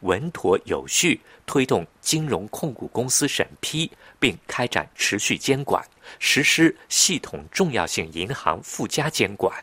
[0.00, 5.80] 稳妥有序推动金融控股公司审批，并开展持续监管，
[6.18, 9.54] 实施系统重要性银行附加监管。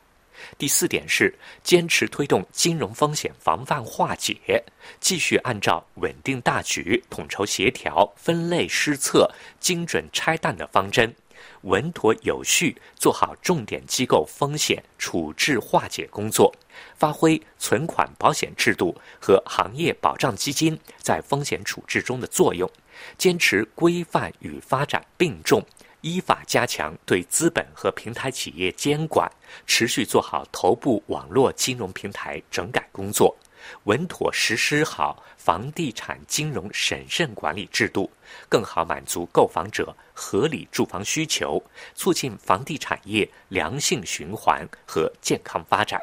[0.59, 4.61] 第四点是坚持推动金融风险防范化解，
[4.99, 11.15] 继续按照稳定大局、统筹协调、分类施策、精准拆弹的方针，
[11.61, 16.53] 稳妥有序做好重点机构风险处置化解工作，
[16.93, 22.69] 发挥存款保险制度和行业保障基金在风险处置中的作用，
[23.17, 25.65] 坚持规范与发展并重。
[26.01, 29.29] 依法加强对资本和平台企业监管，
[29.67, 33.35] 持续做好头部网络金融平台整改工作，
[33.83, 38.09] 稳妥实施好房地产金融审慎管理制度，
[38.47, 41.61] 更好满足购房者合理住房需求，
[41.95, 46.01] 促进房地产业良性循环和健康发展。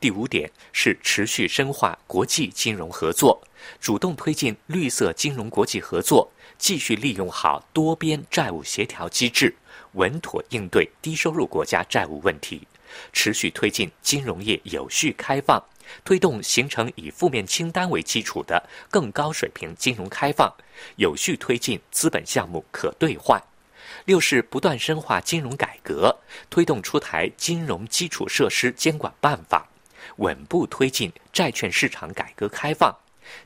[0.00, 3.40] 第五点是持续深化国际金融合作，
[3.80, 6.30] 主动推进绿色金融国际合作。
[6.56, 9.54] 继续利用好多边债务协调机制，
[9.94, 12.66] 稳妥应对低收入国家债务问题，
[13.12, 15.62] 持续推进金融业有序开放，
[16.04, 20.50] 推动形成以负面清单为基础的更高水平金融开放，
[20.96, 23.42] 有序推进资本项目可兑换。
[24.04, 26.16] 六是不断深化金融改革，
[26.48, 29.68] 推动出台金融基础设施监管办法，
[30.18, 32.94] 稳步推进债券市场改革开放。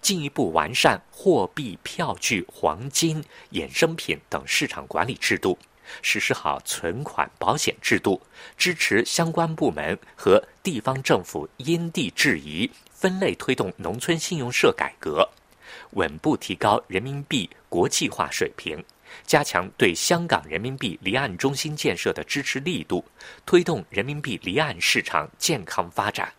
[0.01, 3.23] 进一步完善货币、票据、黄金、
[3.53, 5.59] 衍生品等市场管理制度，
[6.03, 8.21] 实施好存款保险制度，
[8.57, 15.29] 支持相关部门和地方政府因地制宜分类推动农村信用社改革，
[15.93, 18.85] 稳步提高人民币国际化水平，
[19.27, 23.05] 加强对香港人民币离岸中心建设的支持力度，
[23.47, 26.33] 推动人民币离岸市场健康发展。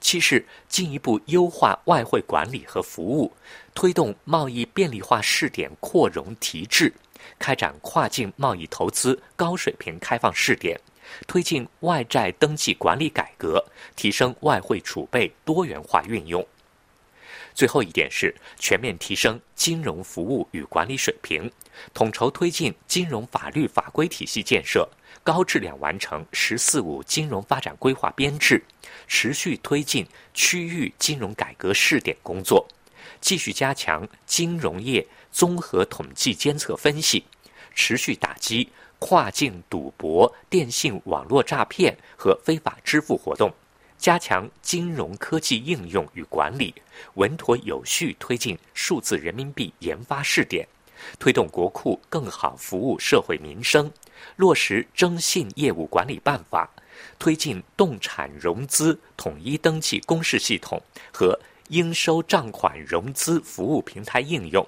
[0.00, 3.32] 七是进一步优化外汇管理和服务，
[3.74, 6.92] 推动贸易便利化试点扩容提质，
[7.38, 10.80] 开展跨境贸易投资高水平开放试点，
[11.26, 13.64] 推进外债登记管理改革，
[13.96, 16.46] 提升外汇储备多元化运用。
[17.54, 21.50] 最后一点是全面提升金融服务与管理水平，
[21.92, 24.88] 统筹推进金融法律法规体系建设，
[25.22, 28.62] 高质量完成“十四五”金融发展规划编制，
[29.06, 32.66] 持续推进区域金融改革试点工作，
[33.20, 37.24] 继续加强金融业综合统计监测分析，
[37.74, 43.52] 持续打击跨境赌博、电信网络诈骗和非法支付活动。
[43.98, 46.72] 加强金融科技应用与管理，
[47.14, 50.66] 稳妥有序推进数字人民币研发试点，
[51.18, 53.90] 推动国库更好服务社会民生，
[54.36, 56.70] 落实征信业务管理办法，
[57.18, 61.38] 推进动产融资统一登记公示系统和
[61.68, 64.66] 应收账款融资服务平台应用，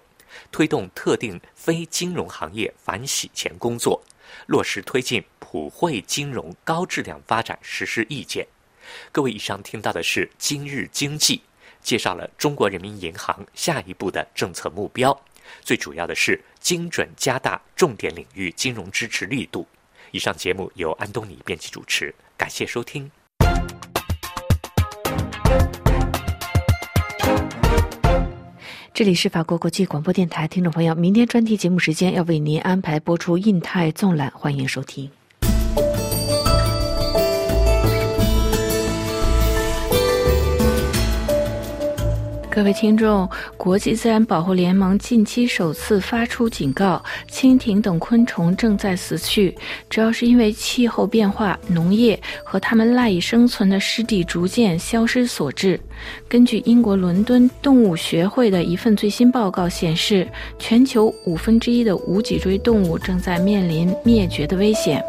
[0.52, 4.02] 推动特定非金融行业反洗钱工作，
[4.46, 8.46] 落实推进普惠金融高质量发展实施意见。
[9.12, 11.42] 各位，以上听到的是今日经济，
[11.80, 15.18] 介绍了中国人民银行下一步的政策目标，
[15.62, 19.66] 最主要的是精准加大重点领域金融支持力度。
[20.10, 23.10] 以上节目由安东尼编辑主持，感谢收听。
[28.92, 35.10] 这里是法国国际广播电台，听众朋友，明天专题节目时间要为您安排播出印太纵览，欢迎收听。
[42.52, 49.56] 各位听众，国际自然保护联盟近期首次发出警告：蜻蜓等昆虫正在死去，
[49.88, 55.78] 主要是因为气候变化、农业和它们赖以生存的湿地逐渐消失所致。
[56.28, 60.26] 根据英国伦敦动物学会的一份最新报告显示，
[60.58, 65.00] 全球五分之一的无脊椎动物正在面临灭绝的危险。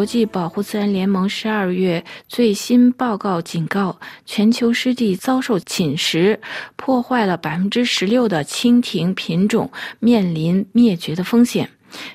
[0.00, 6.38] 国际保护自然联盟十二月最新报告警告，全球湿地遭受侵蚀，
[6.74, 11.68] 破坏了百分之十六的蜻蜓品种，面临灭绝的风险。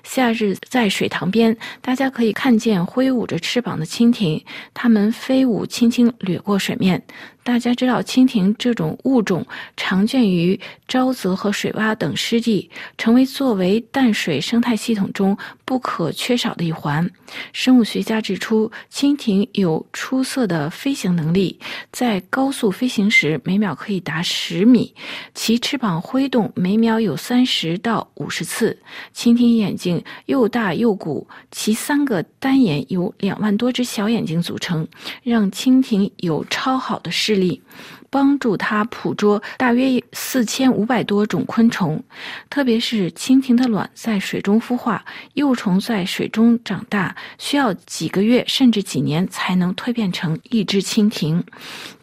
[0.03, 7.03] 夏日在水塘边，大家可以看见挥舞着翅膀的蜻蜓，它们飞舞，轻轻掠过水面。
[7.45, 9.45] 大家知道，蜻蜓这种物种
[9.77, 12.67] 常见于沼泽和水洼等湿地，
[12.97, 17.07] 成为作为淡水生态系统中不可缺少的一环。
[17.53, 21.59] 生物学家指出，蜻蜓有出色的飞行能力，
[21.91, 24.95] 在高速飞行时每秒可以达十米，
[25.35, 28.75] 其翅膀挥动每秒有三十到五十次。
[29.15, 34.87] 蜻蜓眼睛又大又鼓，其三个单眼由两万多只小眼睛组成，
[35.21, 37.34] 让蜻蜓有超好的视。
[37.35, 37.61] 力
[38.09, 42.01] 帮助它捕捉大约四千五百多种昆虫，
[42.49, 51.43] 特别是蜻蜓的卵在水中孵化，幼虫在水中长大，需要几个月甚至几年才能蜕变成一只蜻蜓。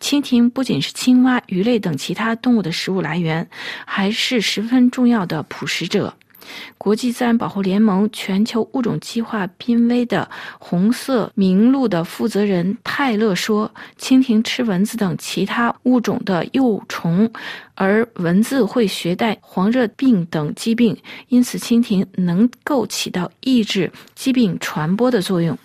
[0.01, 3.49] 蜻蜓不仅是青蛙、鱼类等其他动物的食物来源，
[3.87, 6.15] 还是十分重要的捕食者。
[6.79, 10.29] 国际自然保护联盟全球物种计划濒危的
[10.59, 17.31] 红色名录的负责人泰勒说：“蜻蜓吃蚊子等其他物种的幼虫，
[17.75, 20.97] 而蚊子会携带黄热病等疾病，
[21.29, 25.57] 因此蜻蜓能够起到抑制疾病传播的作用。”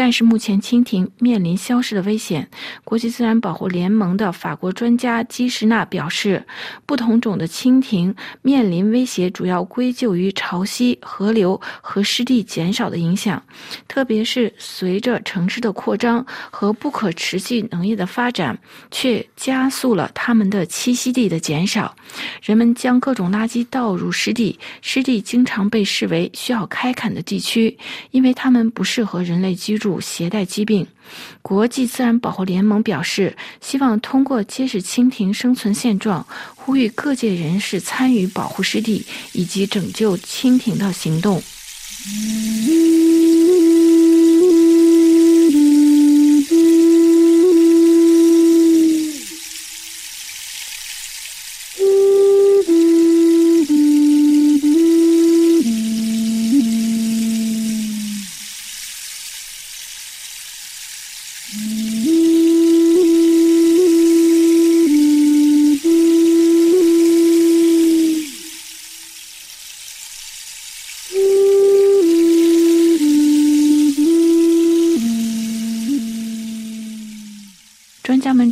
[0.00, 2.48] 但是目前蜻蜓面临消失的危险。
[2.84, 6.46] 国际自然保护联盟的法国专家基什纳表示，
[6.86, 13.42] 不同种的蜻蜓面临威胁，主要归咎于潮汐、河流和湿地减少的影响，
[13.88, 18.56] 特别是随着城市的扩张和不可持续农业的发展，
[18.92, 21.92] 却加速了它们的栖息地的减少。
[22.40, 27.76] 人们将各种垃圾倒入湿地，湿地经常被视为需要开垦的地区，
[28.12, 29.87] 因为它们不适合人类居住。
[30.00, 30.86] 携带疾病，
[31.40, 41.42] 国际自然保护联盟表示，希望通过揭示蜻蜓生存现状，呼吁各界人士参与保护湿地以及拯救蜻蜓的行动。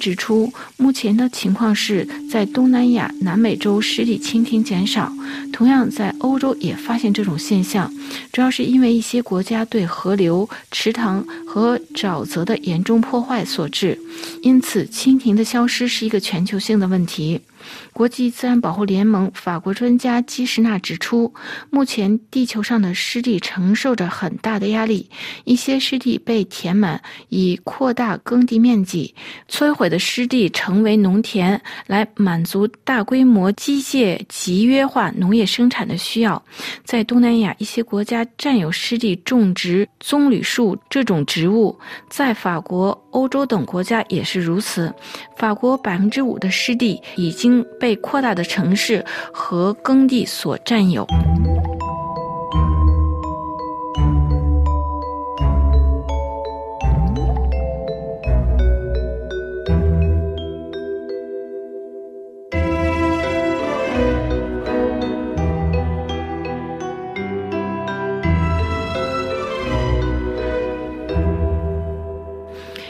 [0.06, 5.12] 指出，目前的情况是在东南亚、南美洲湿地蜻蜓减少，
[5.52, 7.92] 同样在欧洲也发现这种现象，
[8.30, 13.98] 主要是因为一些国家对河流、池塘和沼泽的严重破坏所致。
[14.42, 17.40] 因此，蜻蜓的消失是一个全球性的问题。
[17.96, 21.32] 国际自然保护联盟法国专家基什纳指出，
[21.70, 25.08] 目前地球上的湿地承受着很大的压力，
[25.44, 29.14] 一些湿地被填满，以扩大耕地面积；
[29.48, 36.44] 摧毁的湿地成为农田，来满足大规模机械集约化农业生产的需要。
[36.84, 41.74] 在东南亚一些国家占有湿地种植棕榈树这种植物，
[42.10, 44.94] 在法国、欧洲等国家也是如此。
[45.34, 49.02] 法国百分之五的湿地已经被扩大的城市
[49.32, 51.06] 和耕地所占有。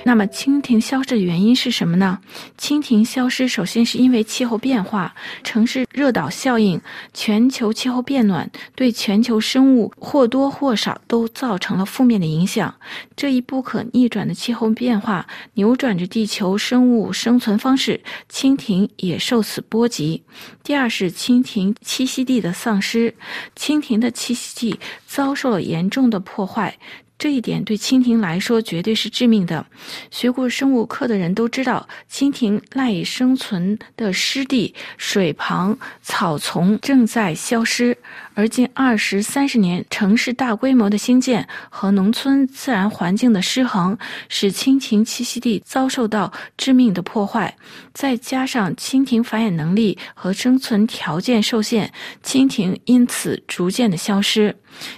[0.06, 2.20] 那么蜻蜓消失的原因是什么呢？
[2.56, 6.80] 蜻蜓消失首先是因为气候变化、城市热岛效应、
[7.12, 12.72] 全球气候变暖，对全球生物或多或少都造成了负面的影响。
[13.16, 18.00] 这一不可逆转的气候变化扭转着地球生物生存方式，
[18.30, 20.22] 蜻蜓也受此波及。
[20.62, 23.12] 第二是蜻蜓栖息地的丧失，
[23.56, 26.78] 蜻蜓的栖息地遭受了严重的破坏。
[27.18, 29.66] 这一点对蜻蜓来说绝对是致命的。
[30.10, 37.96] 学过生物课的人都知道，蜻蜓赖以生存的湿地、水旁、草丛正在消失。
[38.36, 43.96] 而近二十三十年城市大规模的兴建和农村自然环境的失衡，
[44.28, 47.56] 使蜻蜓栖息地遭受到致命的破坏。
[47.94, 51.90] 再加上蜻蜓繁衍能力和生存条件受限，
[52.22, 54.54] 蜻蜓因此逐渐的消失。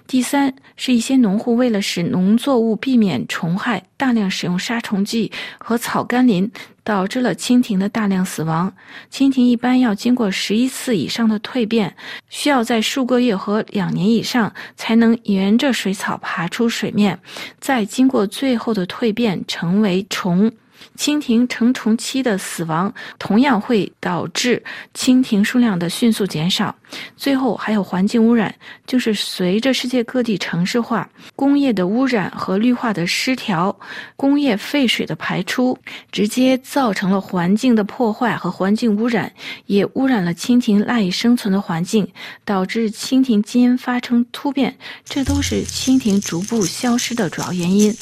[0.09, 6.51] 第三是一些农户为了使农作物避免虫害，大量使用杀虫剂和草甘膦。
[6.89, 8.73] 导致了蜻蜓的大量死亡。
[9.13, 11.95] 蜻蜓一般要经过十一次以上的蜕变，
[12.31, 17.19] 需要在数个月和两年以上才能沿着水草爬出水面，
[17.61, 20.51] 再经过最后的蜕变成为虫。
[20.97, 24.63] 蜻蜓成虫期的死亡同样会导致
[24.95, 26.75] 蜻蜓数量的迅速减少。
[27.17, 28.55] 最后还有环境污染，
[28.87, 33.79] 就是随着世界各地城市化、工业的污染和绿化的失调，
[34.17, 35.79] 工业废水的排出
[36.11, 39.31] 直接造成了环境的破坏和环境污染，
[39.67, 42.09] 也污染了蜻蜓赖以生存的环境，
[42.45, 47.95] 导致蜻蜓基因发生突变，这都是蜻蜓逐步消失的主要原因。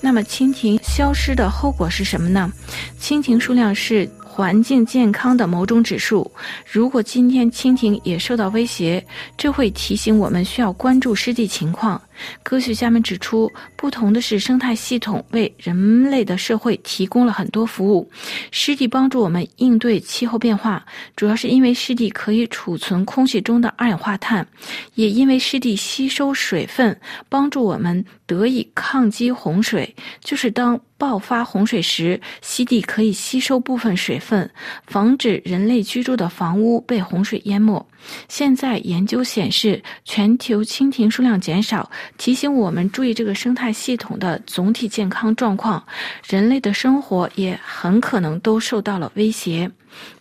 [0.00, 2.52] 那么，蜻蜓消失的后果是什么呢？
[3.00, 4.08] 蜻蜓数量是。
[4.32, 6.30] 环境健康的某种指数，
[6.64, 9.04] 如果今天蜻蜓也受到威胁，
[9.36, 12.00] 这会提醒我们需要关注湿地情况。
[12.42, 18.10] 科学家们指出，不同的是，生态系统为人类的社会提供了很多服务。
[18.50, 20.84] 湿地帮助我们应对气候变化，
[21.16, 24.46] 主要是因为湿地可以储存空气中的二氧化碳，
[24.94, 26.98] 也因为湿地吸收水分，
[27.28, 29.94] 帮助我们得以抗击洪水。
[30.22, 34.48] 就是当爆发洪水时，湿地可以吸收部分水分，
[34.86, 37.84] 防止人类居住的房屋被洪水淹没。
[38.28, 45.84] 现在研究显示，全球蜻蜓数量减少，提醒我们注意这个生态系统的总体健康状况。
[46.26, 49.70] 人类的生活也很可能都受到了威胁。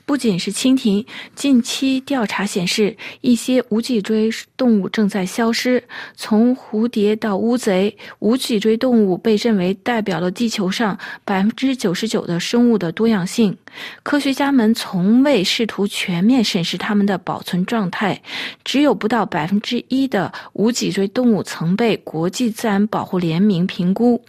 [0.09, 1.05] 不仅是蜻蜓，
[1.35, 5.83] 近期调查显示，一些无脊椎动物正在消失。
[6.15, 13.55] 从蝴蝶到乌贼，无脊椎动物被认为代表了地球上百分之九十九的生物的多样性。
[14.01, 18.19] 科学家们从未试图全面审视它们的保存状态，
[18.63, 24.19] 只有不到百分之一的无脊椎动物曾被国际自然保护联盟评估。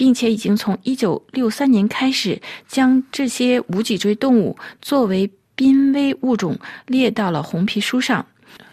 [0.00, 8.24] 并且已经从一九六三年开始，将这些无脊椎动物作为濒危物种列到了红皮书上。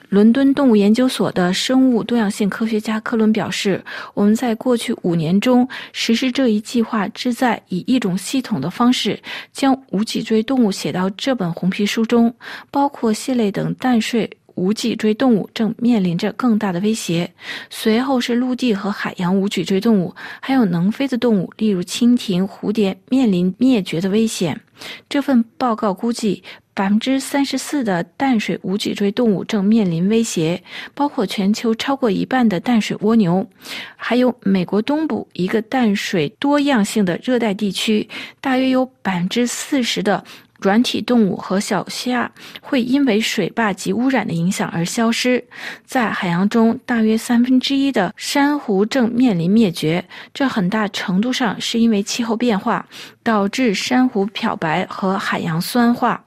[0.08, 3.84] 伦敦动物研究所的生物多样性科学家科伦表示
[4.16, 9.20] ：“我们在过去五年中实施这一计划，旨在以一种系统的方式
[9.52, 12.34] 将无脊椎动物写到这本红皮书中，
[12.72, 17.32] 包括蟹类等淡水无脊椎动物正面临着更大的威胁。
[17.70, 24.60] 随后是陆地和海洋无脊椎动物，还有能飞的动物，例如蜻蜓、蝴蝶，面临灭绝的危险。”
[25.08, 26.44] 这份报告估计。
[26.78, 30.62] 百分之三十四的淡水无脊椎动物正面临威胁，
[30.94, 33.44] 包括全球超过一半的淡水蜗牛，
[33.96, 38.08] 还有美国东部一个淡水多样性的热带地区，
[38.40, 40.24] 大约有百分之四十的。
[40.60, 42.32] 软体动物和小虾
[42.62, 45.44] 会因为水坝及污染的影响而消失。
[45.86, 50.04] 在海洋中，大约三分之一的珊瑚正面临灭绝，
[50.34, 52.86] 这很大程度上是因为气候变化
[53.24, 56.24] 导致珊瑚漂白和海洋酸化。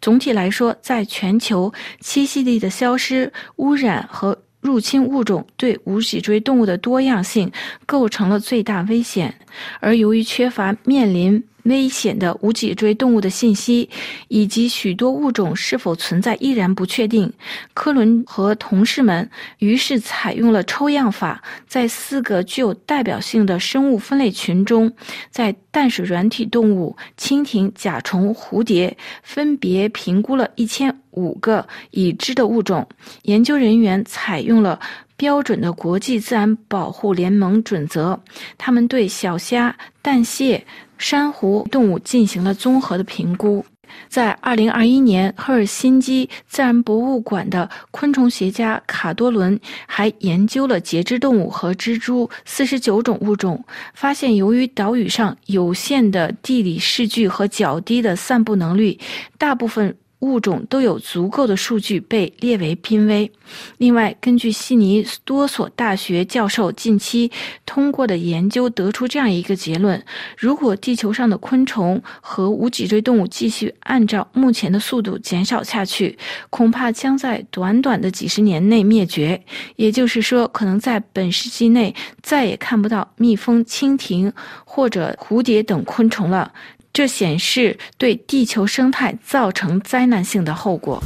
[0.00, 1.72] 总体来说，在全球
[2.02, 7.50] 栖息地的消失、污染和入侵物种对无脊椎动物的多样性
[7.86, 9.34] 构成了最大危险，
[9.80, 11.42] 而由于缺乏面临。
[11.64, 13.88] 危险的无脊椎动物的信息，
[14.28, 17.32] 以及许多物种是否存在依然不确定。
[17.74, 24.90] 科伦和同事们于是采用了抽样法，在四个具有代表性的生物分类群中，
[25.30, 32.86] 在淡水软体动物、蜻蜓、甲虫、蝴蝶，分别评估了一千五个已知的物种。
[33.22, 34.78] 研究人员采用了
[35.16, 38.18] 标准的国际自然保护联盟准则，
[38.56, 40.64] 他们对小虾、淡蟹。
[41.00, 43.64] 珊瑚动物进行了综合的评估。
[44.08, 59.00] 在二零二一年，赫尔辛基自然博物馆的昆虫学家卡多伦还研究了节肢动物和蜘蛛四十九种物种，发现由于岛屿上有限的地理视距和较低的散布能力，
[59.38, 59.96] 大部分。
[60.20, 63.30] 物种都有足够的数据被列为濒危。
[63.78, 67.30] 另外，根据悉尼多所大学教授近期
[67.66, 70.02] 通过的研究得出这样一个结论：
[70.36, 76.16] 如果地球上的昆虫和无脊椎动物继续按照目前的速度减少下去，
[76.48, 79.42] 恐怕将在短短的几十年内灭绝。
[79.76, 84.32] 也就是说，可能在本世纪内再也看不到蜜蜂、蜻蜓
[84.64, 86.52] 或者蝴蝶等昆虫了。
[86.92, 91.02] 这显示对地球生态造成灾难性的后果。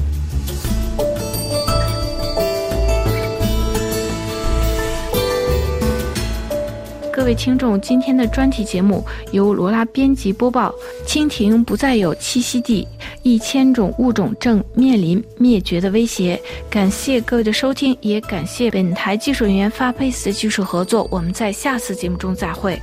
[7.13, 10.75] 各位听众，今天的专题节目由罗拉编辑播报。
[11.07, 12.87] 蜻蜓不再有栖息地，
[13.23, 16.39] 一千种物种正面临灭绝的威胁。
[16.69, 21.07] 感谢各位的收听，也感谢本台技术人员发配斯的技术合作。
[21.11, 22.79] 我们在下次节目中再会。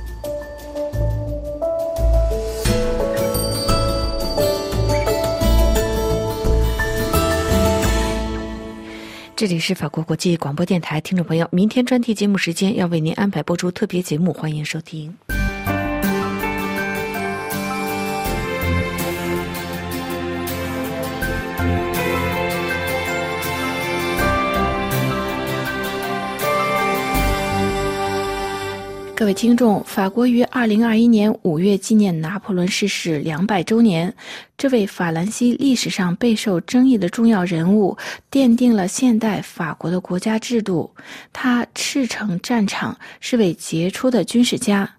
[9.42, 15.12] 这里是法国国际广播电台，听众朋友，明天专题节目时间要为您安排播出特别节目，欢迎收听。
[29.22, 34.12] 各位听众，法国于二零二一年五月纪念拿破仑逝世两百周年。
[34.58, 37.96] 这位法兰西历史上备受争议的重要人物，
[38.32, 40.92] 奠定了现代法国的国家制度。
[41.32, 44.90] 他赤诚战场，是位杰出的军事家。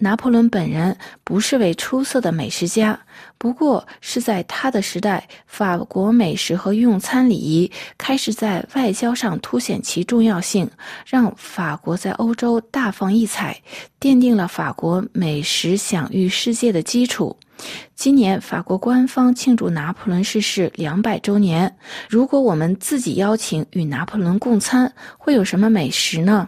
[0.00, 3.00] 拿破仑本人不是位出色的美食家，
[3.40, 10.70] 不过是在他的时代，法国美食和用餐礼仪开始在外交上凸显其重要性，
[11.06, 13.58] 让法国在欧洲大放异彩，
[13.98, 17.34] 奠定了法国美食享誉世界的基础。
[17.94, 21.74] 今年法国官方庆祝拿破仑逝世两百周年。
[22.10, 26.46] 如果我们自己邀请与拿破仑共餐，会有什么美食呢？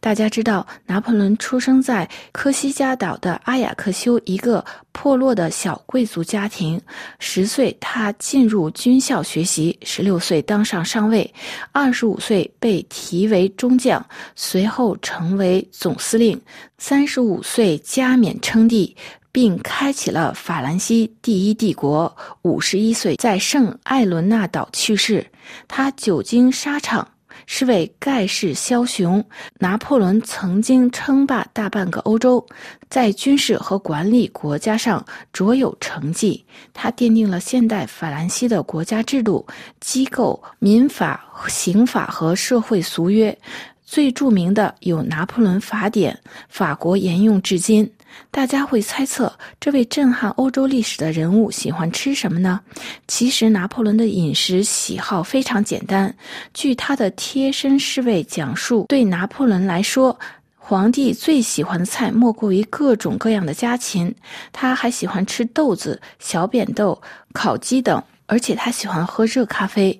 [0.00, 6.80] 大家知道，拿破仑出生在科西嘉岛的阿雅克修一个破落的小贵族家庭。
[7.18, 11.28] 十岁，他进入军校学习；十六岁，当上上尉；
[11.72, 14.04] 二十五岁，被提为中将，
[14.36, 16.38] 随后成为总司令；
[16.78, 18.96] 三十五岁，加冕称帝，
[19.32, 22.10] 并开启了法兰西第一帝国；
[22.42, 25.26] 五十一岁，在圣艾伦纳岛去世。
[25.66, 27.06] 他久经沙场。
[27.50, 29.24] 是位盖世枭雄，
[29.58, 32.46] 拿破仑曾经称霸大半个欧洲，
[32.90, 36.44] 在军事和管理国家上卓有成绩。
[36.74, 39.46] 他奠定了现代法兰西的国家制度、
[39.80, 43.36] 机构、民法、刑法和社会俗约。
[43.82, 46.12] 最著名的有《拿破仑法典》，
[46.50, 47.90] 法国沿用至今。
[48.30, 52.60] 大家会猜测，这位震撼欧洲历史的人物喜欢吃什么呢？
[53.06, 56.14] 其实，拿破仑的饮食喜好非常简单。
[56.52, 60.18] 据他的贴身侍卫讲述，对拿破仑来说，
[60.56, 64.14] 皇帝最喜欢的菜莫过于各种各样的家禽。
[64.52, 67.00] 他还喜欢吃豆子、小扁豆、
[67.32, 68.02] 烤鸡等。
[68.28, 69.98] 而且他喜欢喝热咖啡，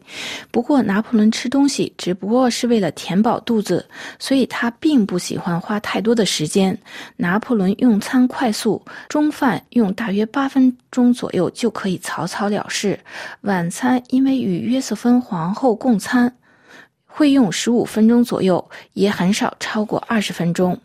[0.50, 6.78] 不过拿破仑吃东西只不过是为了填饱肚子，所以他并不喜欢花太多的时间。
[7.16, 13.00] 拿破仑用餐快速，中饭用大约八分钟左右就可以草草了事，
[13.40, 16.36] 晚餐因为与约瑟芬皇后共餐，
[17.06, 20.78] 会用十五分钟左右，也很少超过二十分钟。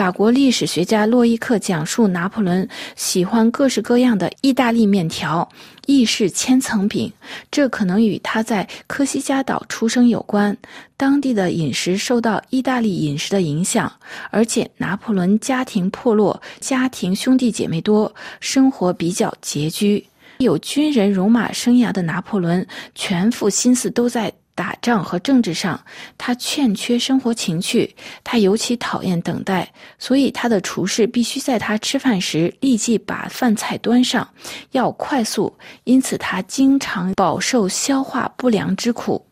[0.00, 5.46] 法国历史学家洛伊克讲述，拿破仑喜欢各式各样的意大利面条、
[5.84, 7.12] 意式千层饼，
[7.50, 10.56] 这可能与他在科西嘉岛出生有关。
[10.96, 13.92] 当地的饮食受到意大利饮食的影响，
[14.30, 20.06] 而且拿破仑家庭破落，家庭兄弟姐妹多，生活比较拮据。
[20.38, 24.32] 有军人戎马生涯的拿破仑，全副心思都在。
[24.60, 25.82] 打仗和政治上，
[26.18, 34.28] 他欠缺生活情趣，他尤其讨厌等待，所以他的厨师必须在他吃饭时立即把饭菜端上，
[34.72, 35.50] 要快速，
[35.84, 39.24] 因此他经常饱受消化不良之苦。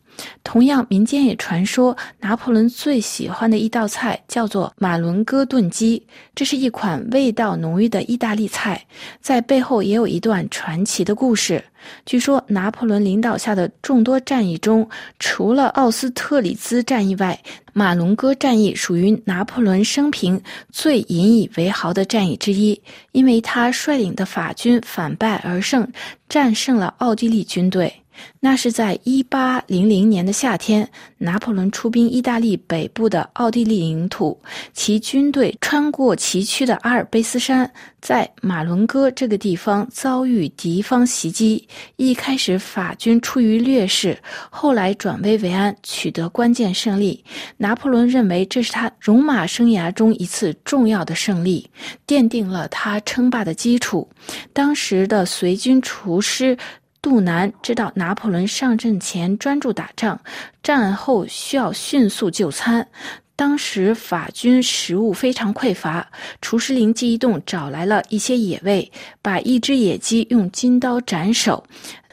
[0.43, 6.01] 同样，民间也传说拿破仑最喜欢的一道菜叫做马伦哥炖鸡，
[6.33, 8.83] 这是一款味道浓郁的意大利菜，
[9.21, 11.63] 在背后也有一段传奇的故事。
[12.05, 17.39] 据说，拿破仑领导下的众多战役中，除了奥斯特里兹战役外，
[17.71, 20.41] 马伦哥战役属于拿破仑生平
[20.71, 22.79] 最引以为豪的战役之一，
[23.13, 25.89] 因为他率领的法军反败而胜，
[26.27, 27.98] 战胜了奥地利军队。
[28.39, 34.39] 那是在一八零零年的夏天，拿破仑出兵意大利北部的奥地利领土，
[34.73, 37.69] 其军队穿过崎岖的阿尔卑斯山，
[38.01, 41.67] 在马伦哥这个地方遭遇敌方袭击。
[41.97, 44.17] 一开始法军处于劣势，
[44.49, 47.23] 后来转危为安，取得关键胜利。
[47.57, 51.69] 拿破仑认为这是他戎马生涯中一次重要的胜利，
[52.07, 54.07] 奠定了他称霸的基础。
[54.53, 56.57] 当时的随军厨师。
[57.01, 60.19] 杜南知道拿破仑上阵前专注打仗，
[60.61, 62.87] 战后需要迅速就餐。
[63.35, 66.05] 当时法军食物非常匮乏，
[66.41, 68.91] 厨师灵机一动，找来了一些野味，
[69.21, 71.63] 把一只野鸡用金刀斩首。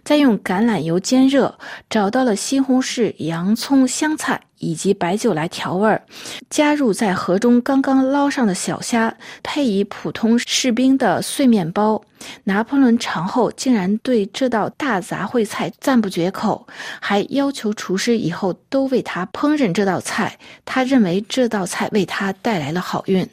[0.06, 1.58] 再用橄榄油煎热，
[1.90, 6.00] 找到了西红柿、洋葱、香菜以及白酒来调味儿，
[6.48, 12.00] 加入在河中刚刚捞上的小虾，配以普通士兵的碎面包。
[12.44, 16.64] 拿破仑尝后竟然对这道大杂烩菜赞不绝口，
[17.00, 20.38] 还要求厨师以后都为他烹饪这道菜。
[20.64, 23.28] 他认为这道菜为他带来了好运。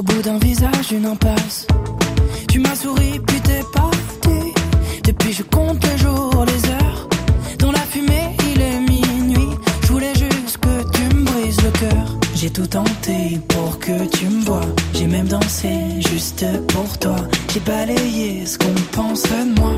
[0.09, 1.67] bout d'un visage, une impasse.
[2.49, 4.39] Tu m'as souri, puis t'es parti.
[5.05, 7.09] Depuis, je compte les jours, les heures.
[7.59, 9.55] Dans la fumée, il est minuit.
[9.83, 12.07] Je voulais juste que tu me brises le cœur.
[12.35, 14.67] J'ai tout tenté pour que tu me vois.
[14.95, 15.71] J'ai même dansé
[16.11, 17.17] juste pour toi.
[17.53, 19.75] J'ai balayé ce qu'on penserait de moi.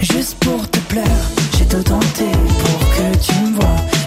[0.00, 1.24] Juste pour te plaire,
[1.58, 2.26] j'ai tout tenté
[2.62, 4.01] pour que tu me vois.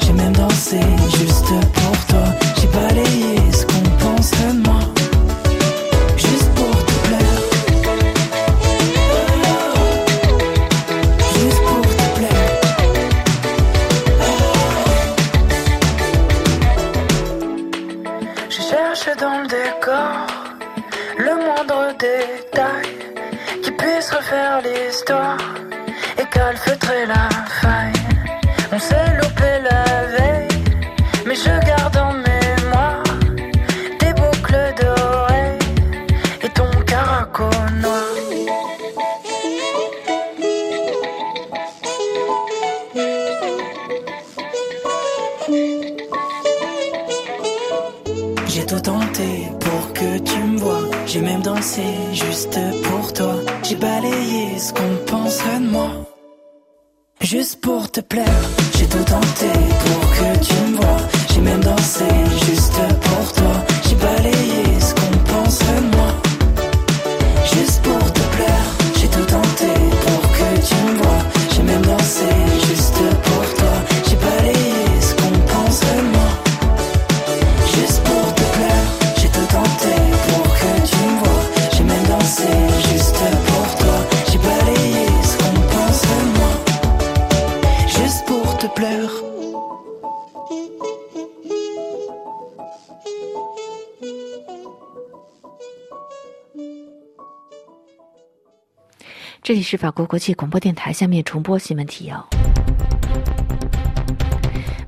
[99.66, 102.24] 是法国国际广播电台，下面重播新闻提要。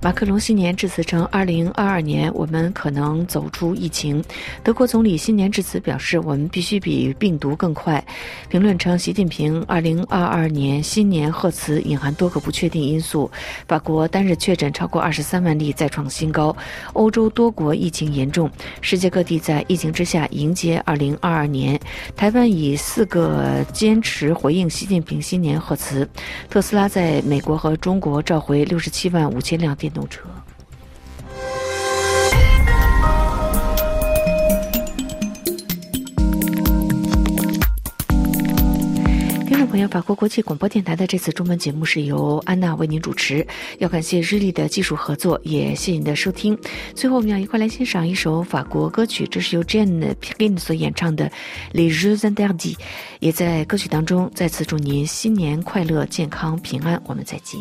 [0.08, 4.24] 马克龙新年致辞称，二零二二年我们可能走出疫情。
[4.64, 8.02] 德国总理新年致辞表示，我们必须比病毒更快。
[8.48, 13.30] 评论称，习近平二零二二年新年贺词隐含多个不确定因素。
[13.68, 16.56] 法国单日确诊超过二十三万例，再创新高。
[16.94, 18.50] 欧洲多国疫情严重，
[18.80, 21.78] 世界各地在疫情之下迎接二零二二年。
[22.16, 26.08] 台湾以四个坚持回应习近平新年贺词。
[26.50, 30.30] 特斯拉在美国和中国召回六十七万五千辆电动车。
[39.48, 43.46] 听众朋友，法国国际广播电台的这次中文节目是由安娜为您主持，
[43.80, 46.56] 要感谢日历的技术合作，也谢谢您的收听。
[46.94, 51.26] 最后，我们要一块来欣赏一首法国歌曲，这是由 Jane Pin 所演唱的
[51.74, 52.76] 《Les Jeux Interdits》，
[53.20, 57.02] 也在歌曲当中再次祝您新年快乐、健康、平安。
[57.08, 57.60] 我们再见。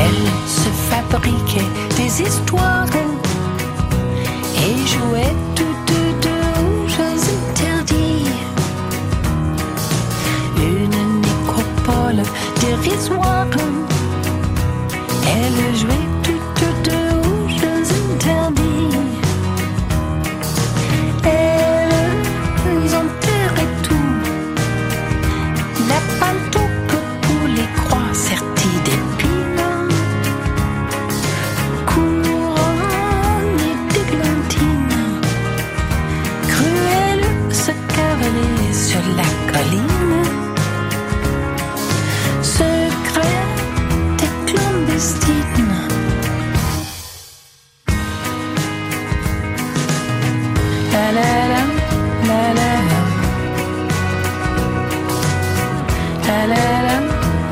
[0.00, 2.86] Elle se fabriquait des histoires
[4.64, 5.92] et jouait toutes
[6.22, 6.38] deux
[6.68, 6.88] aux
[7.36, 8.30] interdits.
[10.56, 12.22] Une nécropole
[12.60, 13.46] dérisoire.
[15.26, 16.07] Elle jouait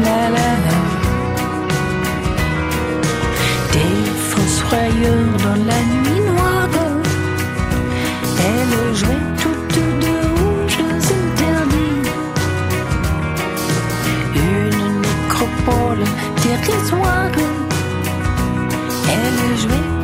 [0.07, 0.77] la la la.
[3.73, 3.99] Des
[4.31, 6.77] fossoyeurs dans la nuit noire.
[8.49, 12.03] Elles jouaient toutes deux aux jeux interdits.
[14.51, 16.05] Une nécropole
[16.43, 17.39] dérisoire.
[19.15, 19.96] Elles jouaient